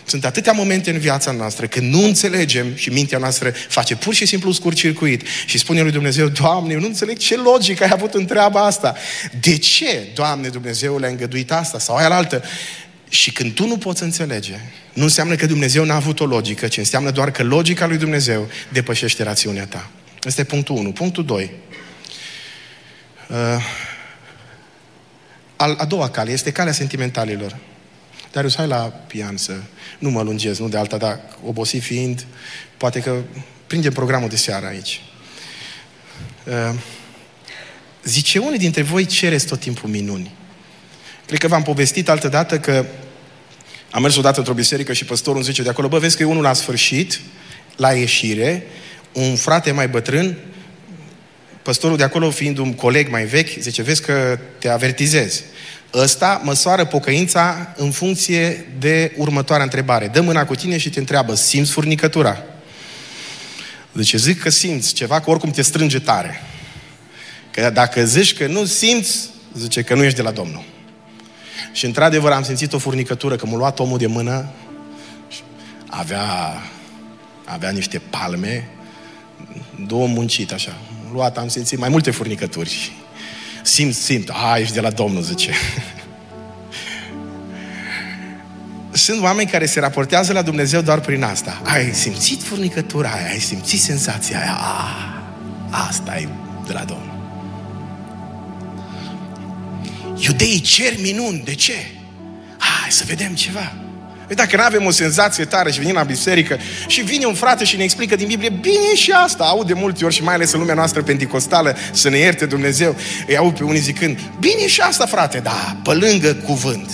[0.04, 4.26] Sunt atâtea momente în viața noastră când nu înțelegem și mintea noastră face pur și
[4.26, 8.14] simplu scurt circuit și spune lui Dumnezeu, Doamne, eu nu înțeleg ce logică ai avut
[8.14, 8.96] în treaba asta.
[9.40, 12.44] De ce, Doamne, Dumnezeu le-a îngăduit asta sau aia altă?
[13.10, 14.60] Și când tu nu poți înțelege,
[14.92, 18.48] nu înseamnă că Dumnezeu n-a avut o logică, ci înseamnă doar că logica lui Dumnezeu
[18.72, 19.90] depășește rațiunea ta.
[20.22, 20.92] Asta e punctul 1.
[20.92, 21.50] Punctul 2.
[23.28, 23.36] Uh,
[25.56, 27.56] a doua cale este calea sentimentalilor.
[28.32, 29.52] Darius, hai la pian să
[29.98, 32.26] nu mă lungez, nu de alta, dar obosit fiind,
[32.76, 33.22] poate că
[33.66, 35.00] prindem programul de seară aici.
[36.46, 36.78] Uh,
[38.04, 40.30] zice, unii dintre voi cereți tot timpul minuni.
[41.30, 42.84] Cred că v-am povestit altă dată că
[43.90, 46.26] am mers odată într-o biserică și păstorul îmi zice de acolo, bă, vezi că e
[46.26, 47.20] unul la sfârșit,
[47.76, 48.66] la ieșire,
[49.12, 50.38] un frate mai bătrân,
[51.62, 55.42] păstorul de acolo fiind un coleg mai vechi, zice, vezi că te avertizezi.
[55.94, 60.08] Ăsta măsoară pocăința în funcție de următoarea întrebare.
[60.08, 62.42] Dă mâna cu tine și te întreabă, simți furnicătura?
[63.94, 66.42] Zice, zic că simți ceva, că oricum te strânge tare.
[67.50, 70.78] Că dacă zici că nu simți, zice că nu ești de la Domnul.
[71.72, 74.48] Și într-adevăr am simțit o furnicătură, că m-a luat omul de mână,
[75.86, 76.26] avea,
[77.44, 78.68] avea niște palme,
[79.86, 80.76] două muncit așa.
[81.04, 82.92] M-a luat, am simțit mai multe furnicături.
[83.62, 85.52] Simt, simt, a, ești de la Domnul, zice.
[88.92, 91.60] Sunt oameni care se raportează la Dumnezeu doar prin asta.
[91.64, 94.56] Ai simțit furnicătura aia, ai simțit senzația aia.
[94.60, 94.88] A,
[95.88, 96.28] asta e
[96.66, 97.09] de la Domnul.
[100.20, 101.42] Iudeii cer minuni.
[101.44, 101.74] De ce?
[102.58, 103.72] Hai să vedem ceva.
[104.26, 107.64] Păi dacă nu avem o senzație tare și venim la biserică și vine un frate
[107.64, 110.52] și ne explică din Biblie, bine și asta, aud de multe ori și mai ales
[110.52, 114.80] în lumea noastră pentecostală, să ne ierte Dumnezeu, îi aud pe unii zicând, bine și
[114.80, 116.90] asta frate, da, pe lângă cuvânt.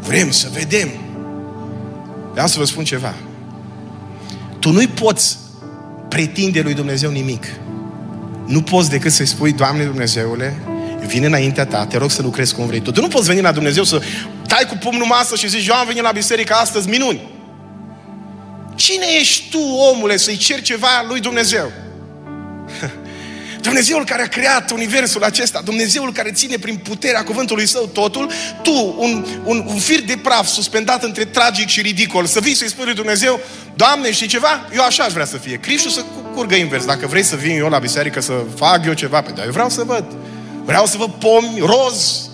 [0.00, 0.88] Vrem să vedem.
[2.32, 3.14] Vreau să vă spun ceva.
[4.58, 5.38] Tu nu-i poți
[6.08, 7.44] pretinde lui Dumnezeu nimic.
[8.46, 10.56] Nu poți decât să-i spui, Doamne Dumnezeule,
[11.06, 12.90] vine înaintea ta, te rog să lucrezi cum vrei tu.
[12.90, 14.02] Tu nu poți veni la Dumnezeu să
[14.46, 17.30] dai cu pumnul masă și zici, eu am venit la biserică astăzi, minuni.
[18.74, 21.72] Cine ești tu, omule, să-i ceri ceva lui Dumnezeu?
[23.60, 28.30] Dumnezeul care a creat universul acesta, Dumnezeul care ține prin puterea cuvântului său totul,
[28.62, 32.68] tu, un, un, un fir de praf suspendat între tragic și ridicol, să vii să-i
[32.68, 33.40] spui lui Dumnezeu,
[33.74, 34.68] Doamne, știi ceva?
[34.74, 35.56] Eu așa aș vrea să fie.
[35.56, 36.84] Crișul să curgă invers.
[36.84, 39.68] Dacă vrei să vin eu la biserică să fac eu ceva, pe dar eu vreau
[39.68, 40.04] să văd.
[40.64, 42.28] Vreau să văd pomi roz,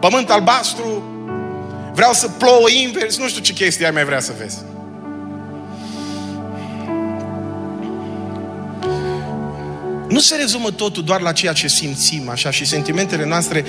[0.00, 1.02] pământ albastru,
[1.94, 4.58] vreau să plouă invers, nu știu ce chestii ai mai vrea să vezi.
[10.08, 13.64] Nu se rezumă totul doar la ceea ce simțim așa și sentimentele noastre,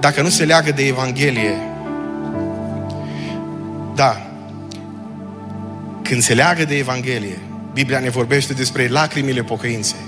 [0.00, 1.58] dacă nu se leagă de Evanghelie.
[3.94, 4.30] Da.
[6.02, 7.38] Când se leagă de Evanghelie,
[7.72, 10.03] Biblia ne vorbește despre lacrimile pocăinței.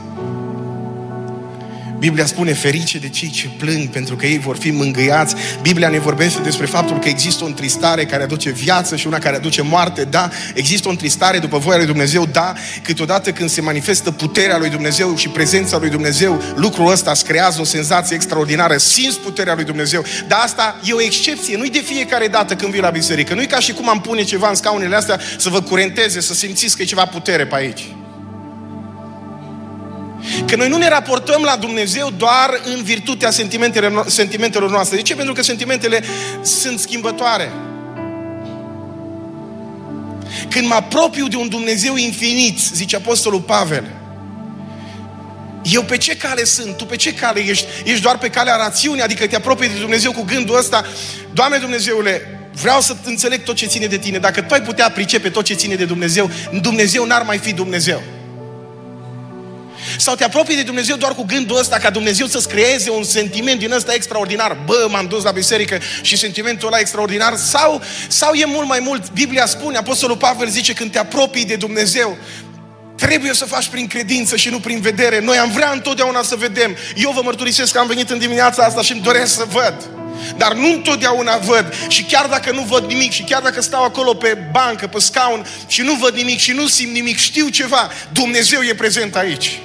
[1.98, 5.34] Biblia spune ferice de cei ce plâng pentru că ei vor fi mângâiați.
[5.62, 9.36] Biblia ne vorbește despre faptul că există o întristare care aduce viață și una care
[9.36, 10.04] aduce moarte.
[10.04, 12.26] Da, există o întristare după voia lui Dumnezeu.
[12.26, 12.52] Da,
[12.82, 17.60] câteodată când se manifestă puterea lui Dumnezeu și prezența lui Dumnezeu, lucrul ăsta îți creează
[17.60, 18.76] o senzație extraordinară.
[18.76, 20.04] Simți puterea lui Dumnezeu.
[20.28, 21.56] Dar asta e o excepție.
[21.56, 23.34] Nu-i de fiecare dată când vii la biserică.
[23.34, 26.76] Nu-i ca și cum am pune ceva în scaunele astea să vă curenteze, să simțiți
[26.76, 27.82] că e ceva putere pe aici.
[30.46, 34.96] Că noi nu ne raportăm la Dumnezeu doar în virtutea sentimentelor, sentimentelor noastre.
[34.96, 35.14] De ce?
[35.14, 36.02] Pentru că sentimentele
[36.42, 37.52] sunt schimbătoare.
[40.48, 43.84] Când mă apropiu de un Dumnezeu infinit, zice Apostolul Pavel,
[45.72, 46.76] Eu pe ce cale sunt?
[46.76, 47.66] Tu pe ce cale ești?
[47.84, 50.84] Ești doar pe calea rațiunii, adică te apropii de Dumnezeu cu gândul ăsta.
[51.32, 54.18] Doamne Dumnezeule, vreau să înțeleg tot ce ține de tine.
[54.18, 58.02] Dacă tu ai putea pricepe tot ce ține de Dumnezeu, Dumnezeu n-ar mai fi Dumnezeu.
[59.98, 63.58] Sau te apropii de Dumnezeu doar cu gândul ăsta ca Dumnezeu să-ți creeze un sentiment
[63.58, 64.56] din ăsta extraordinar.
[64.64, 67.36] Bă, m-am dus la biserică și sentimentul ăla extraordinar.
[67.36, 69.12] Sau, sau e mult mai mult.
[69.12, 72.18] Biblia spune, Apostolul Pavel zice, când te apropii de Dumnezeu,
[72.96, 75.20] Trebuie să faci prin credință și nu prin vedere.
[75.20, 76.76] Noi am vrea întotdeauna să vedem.
[76.94, 79.74] Eu vă mărturisesc că am venit în dimineața asta și îmi doresc să văd.
[80.36, 81.74] Dar nu întotdeauna văd.
[81.88, 85.46] Și chiar dacă nu văd nimic, și chiar dacă stau acolo pe bancă, pe scaun
[85.66, 87.90] și nu văd nimic și nu simt nimic, știu ceva.
[88.12, 89.60] Dumnezeu e prezent aici.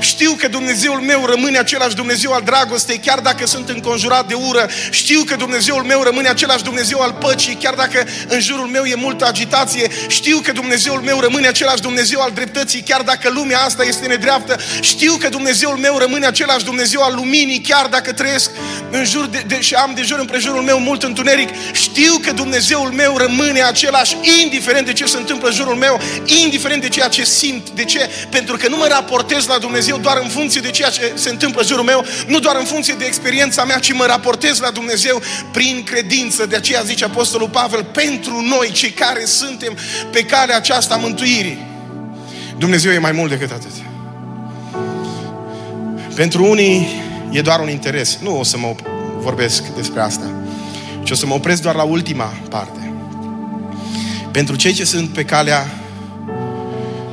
[0.00, 4.68] Știu că Dumnezeul meu rămâne același Dumnezeu al dragostei, chiar dacă sunt înconjurat de ură.
[4.90, 8.94] Știu că Dumnezeul meu rămâne același Dumnezeu al păcii, chiar dacă în jurul meu e
[8.94, 9.90] multă agitație.
[10.08, 14.58] Știu că Dumnezeul meu rămâne același Dumnezeu al dreptății, chiar dacă lumea asta este nedreaptă.
[14.80, 18.50] Știu că Dumnezeul meu rămâne același Dumnezeu al luminii, chiar dacă trăiesc
[18.90, 21.48] în jur de, de, și am de jur împrejurul meu mult întuneric.
[21.72, 26.82] Știu că Dumnezeul meu rămâne același, indiferent de ce se întâmplă în jurul meu, indiferent
[26.82, 27.70] de ceea ce simt.
[27.70, 28.10] De ce?
[28.30, 31.30] Pentru că nu mă raportez la Dumnezeu Dumnezeu doar în funcție de ceea ce se
[31.30, 34.70] întâmplă în jurul meu, nu doar în funcție de experiența mea, ci mă raportez la
[34.70, 36.46] Dumnezeu prin credință.
[36.46, 39.76] De aceea zice Apostolul Pavel, pentru noi, cei care suntem
[40.10, 41.66] pe calea aceasta mântuirii,
[42.58, 43.70] Dumnezeu e mai mult decât atât.
[46.14, 48.18] Pentru unii e doar un interes.
[48.22, 48.74] Nu o să mă
[49.18, 50.30] vorbesc despre asta,
[51.02, 52.92] ci o să mă opresc doar la ultima parte.
[54.30, 55.66] Pentru cei ce sunt pe calea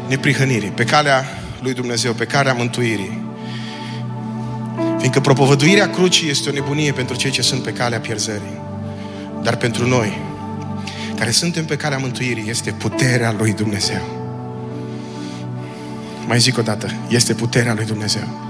[0.08, 3.22] neprihănirii, pe calea lui Dumnezeu, pe calea mântuirii.
[4.98, 8.62] Fiindcă propovăduirea crucii este o nebunie pentru cei ce sunt pe calea pierzării.
[9.44, 10.18] Dar pentru noi,
[11.18, 14.02] care suntem pe calea mântuirii, este puterea lui Dumnezeu.
[16.28, 18.49] Mai zic o dată, este puterea lui Dumnezeu.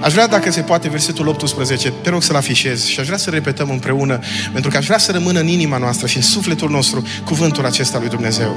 [0.00, 3.30] Aș vrea, dacă se poate, versetul 18, te rog să-l afișez și aș vrea să
[3.30, 4.18] repetăm împreună,
[4.52, 7.98] pentru că aș vrea să rămână în inima noastră și în sufletul nostru cuvântul acesta
[7.98, 8.56] lui Dumnezeu.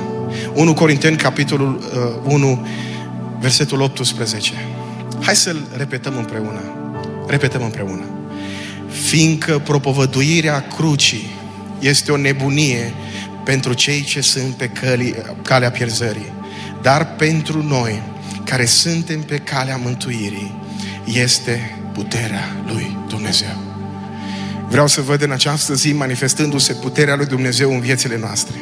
[0.54, 1.80] 1 Corinteni, capitolul
[2.26, 2.68] uh, 1,
[3.39, 4.52] versetul 18.
[5.22, 6.62] Hai să-l repetăm împreună.
[7.28, 8.06] Repetăm împreună.
[8.89, 11.30] Fiindcă propovăduirea crucii
[11.80, 12.94] este o nebunie
[13.44, 16.34] pentru cei ce sunt pe căli, calea pierzării,
[16.82, 18.02] dar pentru noi
[18.44, 20.61] care suntem pe calea mântuirii,
[21.14, 23.72] este puterea lui Dumnezeu.
[24.70, 28.55] Vreau să văd în această zi manifestându-se puterea lui Dumnezeu în viețile noastre.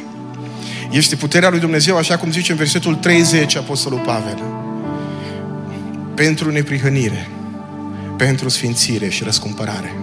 [0.90, 4.42] Este puterea lui Dumnezeu, așa cum zice în versetul 30 Apostolul Pavel.
[6.14, 7.28] Pentru neprihănire,
[8.16, 9.94] pentru sfințire și răscumpărare.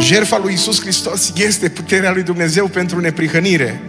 [0.00, 3.80] Jerfa lui Isus Hristos este puterea lui Dumnezeu pentru neprihănire.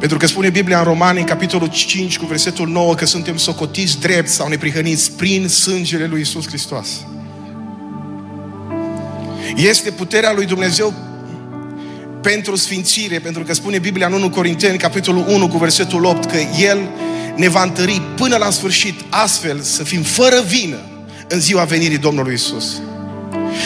[0.00, 4.00] Pentru că spune Biblia în Romani, în capitolul 5, cu versetul 9, că suntem socotiți
[4.00, 6.88] drept sau neprihăniți prin sângele lui Isus Hristos.
[9.56, 10.94] Este puterea lui Dumnezeu
[12.22, 16.36] pentru sfințire, pentru că spune Biblia în 1 Corinteni, capitolul 1, cu versetul 8, că
[16.60, 16.88] El
[17.36, 20.78] ne va întări până la sfârșit, astfel să fim fără vină
[21.28, 22.80] în ziua venirii Domnului Isus.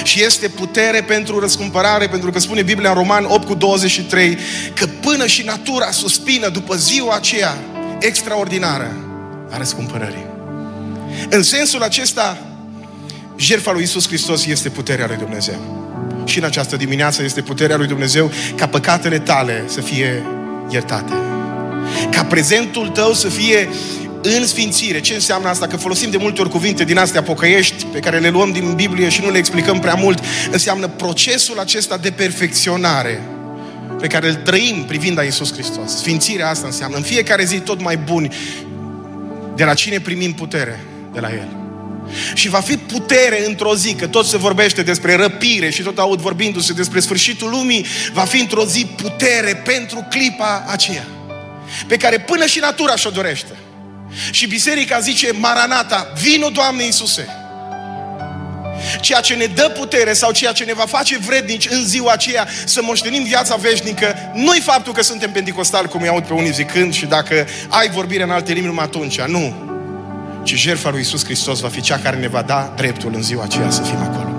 [0.03, 4.39] Și este putere pentru răscumpărare, pentru că spune Biblia în Roman 8 cu 23
[4.75, 7.59] că până și natura suspină după ziua aceea
[7.99, 8.97] extraordinară
[9.51, 10.27] a răscumpărării.
[11.29, 12.39] În sensul acesta,
[13.37, 15.83] jertfa lui Isus Hristos este puterea lui Dumnezeu.
[16.25, 20.23] Și în această dimineață este puterea lui Dumnezeu ca păcatele tale să fie
[20.71, 21.13] iertate.
[22.11, 23.69] Ca prezentul tău să fie
[24.25, 25.01] în sfințire.
[25.01, 25.67] Ce înseamnă asta?
[25.67, 29.09] Că folosim de multe ori cuvinte din astea pocăiești, pe care le luăm din Biblie
[29.09, 30.19] și nu le explicăm prea mult.
[30.51, 33.23] Înseamnă procesul acesta de perfecționare
[34.01, 35.97] pe care îl trăim privind a Iisus Hristos.
[35.97, 38.35] Sfințirea asta înseamnă în fiecare zi tot mai buni.
[39.57, 40.85] De la cine primim putere?
[41.13, 41.49] De la El.
[42.35, 46.21] Și va fi putere într-o zi, că tot se vorbește despre răpire și tot aud
[46.21, 51.07] vorbindu-se despre sfârșitul lumii, va fi într-o zi putere pentru clipa aceea,
[51.87, 53.57] pe care până și natura și-o dorește.
[54.31, 57.29] Și biserica zice, Maranata, vino Doamne Iisuse.
[59.01, 62.49] Ceea ce ne dă putere sau ceea ce ne va face vrednici în ziua aceea
[62.65, 66.95] să moștenim viața veșnică, nu-i faptul că suntem pentecostali, cum îi aud pe unii zicând,
[66.95, 69.21] și dacă ai vorbire în alte limbi numai atunci.
[69.21, 69.55] Nu.
[70.43, 73.43] Ci jertfa lui Iisus Hristos va fi cea care ne va da dreptul în ziua
[73.43, 74.33] aceea să fim acolo.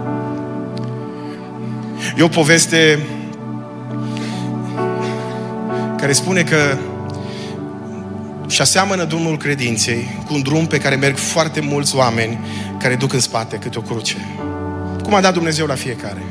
[2.18, 3.00] E o poveste
[5.98, 6.78] care spune că
[8.48, 12.40] și aseamănă drumul credinței cu un drum pe care merg foarte mulți oameni
[12.80, 14.18] care duc în spate câte o cruce.
[15.04, 16.24] Cum a dat Dumnezeu la fiecare.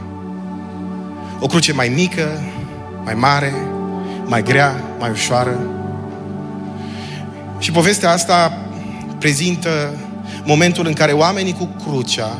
[1.41, 2.43] O cruce mai mică,
[3.05, 3.55] mai mare,
[4.27, 5.59] mai grea, mai ușoară.
[7.59, 8.59] Și povestea asta
[9.19, 9.95] prezintă
[10.45, 12.39] momentul în care oamenii cu crucea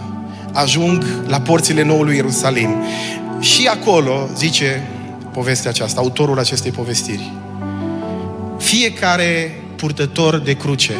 [0.53, 2.85] ajung la porțile noului Ierusalim.
[3.41, 4.89] Și acolo, zice
[5.33, 7.33] povestea aceasta, autorul acestei povestiri,
[8.59, 10.93] fiecare purtător de cruce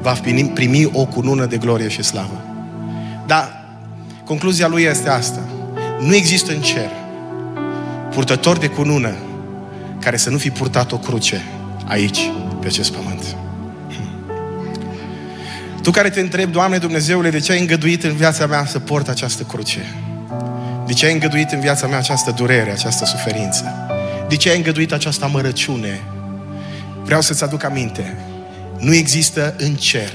[0.00, 0.12] va
[0.54, 2.44] primi o cunună de glorie și slavă.
[3.26, 3.64] Dar
[4.24, 5.40] concluzia lui este asta.
[6.00, 6.90] Nu există în cer
[8.10, 9.14] purtător de cunună
[10.00, 11.42] care să nu fi purtat o cruce
[11.86, 13.36] aici, pe acest pământ.
[15.82, 19.08] Tu care te întrebi, Doamne Dumnezeule, de ce ai îngăduit în viața mea să port
[19.08, 19.94] această cruce?
[20.86, 23.86] De ce ai îngăduit în viața mea această durere, această suferință?
[24.28, 26.00] De ce ai îngăduit această amărăciune?
[27.04, 28.16] Vreau să-ți aduc aminte.
[28.78, 30.12] Nu există în cer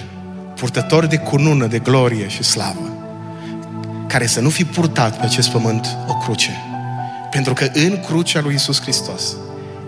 [0.55, 2.97] purtător de cunună, de glorie și slavă,
[4.07, 6.51] care să nu fi purtat pe acest pământ o cruce.
[7.31, 9.35] Pentru că în crucea lui Isus Hristos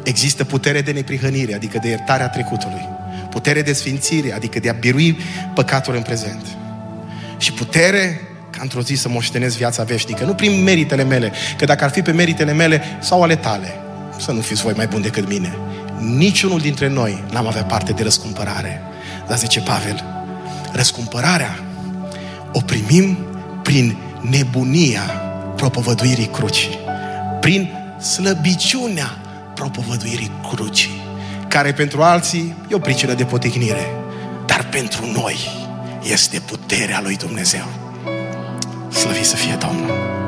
[0.04, 2.88] există putere de neprihănire, adică de iertarea trecutului.
[3.30, 5.18] Putere de sfințire, adică de a birui
[5.54, 6.46] păcatul în prezent.
[7.38, 10.26] Și putere ca într-o zi să moștenesc viața veșnică.
[10.26, 13.74] Nu prin meritele mele, că dacă ar fi pe meritele mele sau ale tale,
[14.20, 15.58] să nu fiți voi mai buni decât mine.
[16.00, 18.82] Niciunul dintre noi n-am avea parte de răscumpărare.
[19.28, 20.04] Dar zice Pavel,
[20.72, 21.60] răscumpărarea
[22.54, 23.18] o primim
[23.64, 25.02] prin nebunia
[25.56, 26.80] propovăduirii crucii,
[27.40, 27.70] prin
[28.02, 29.18] slăbiciunea
[29.56, 31.02] propovăduirii crucii,
[31.48, 33.88] care pentru alții e o pricină de potignire,
[34.46, 35.38] dar pentru noi
[36.12, 37.66] este puterea lui Dumnezeu.
[38.92, 40.19] Slăvit să fie Domnul!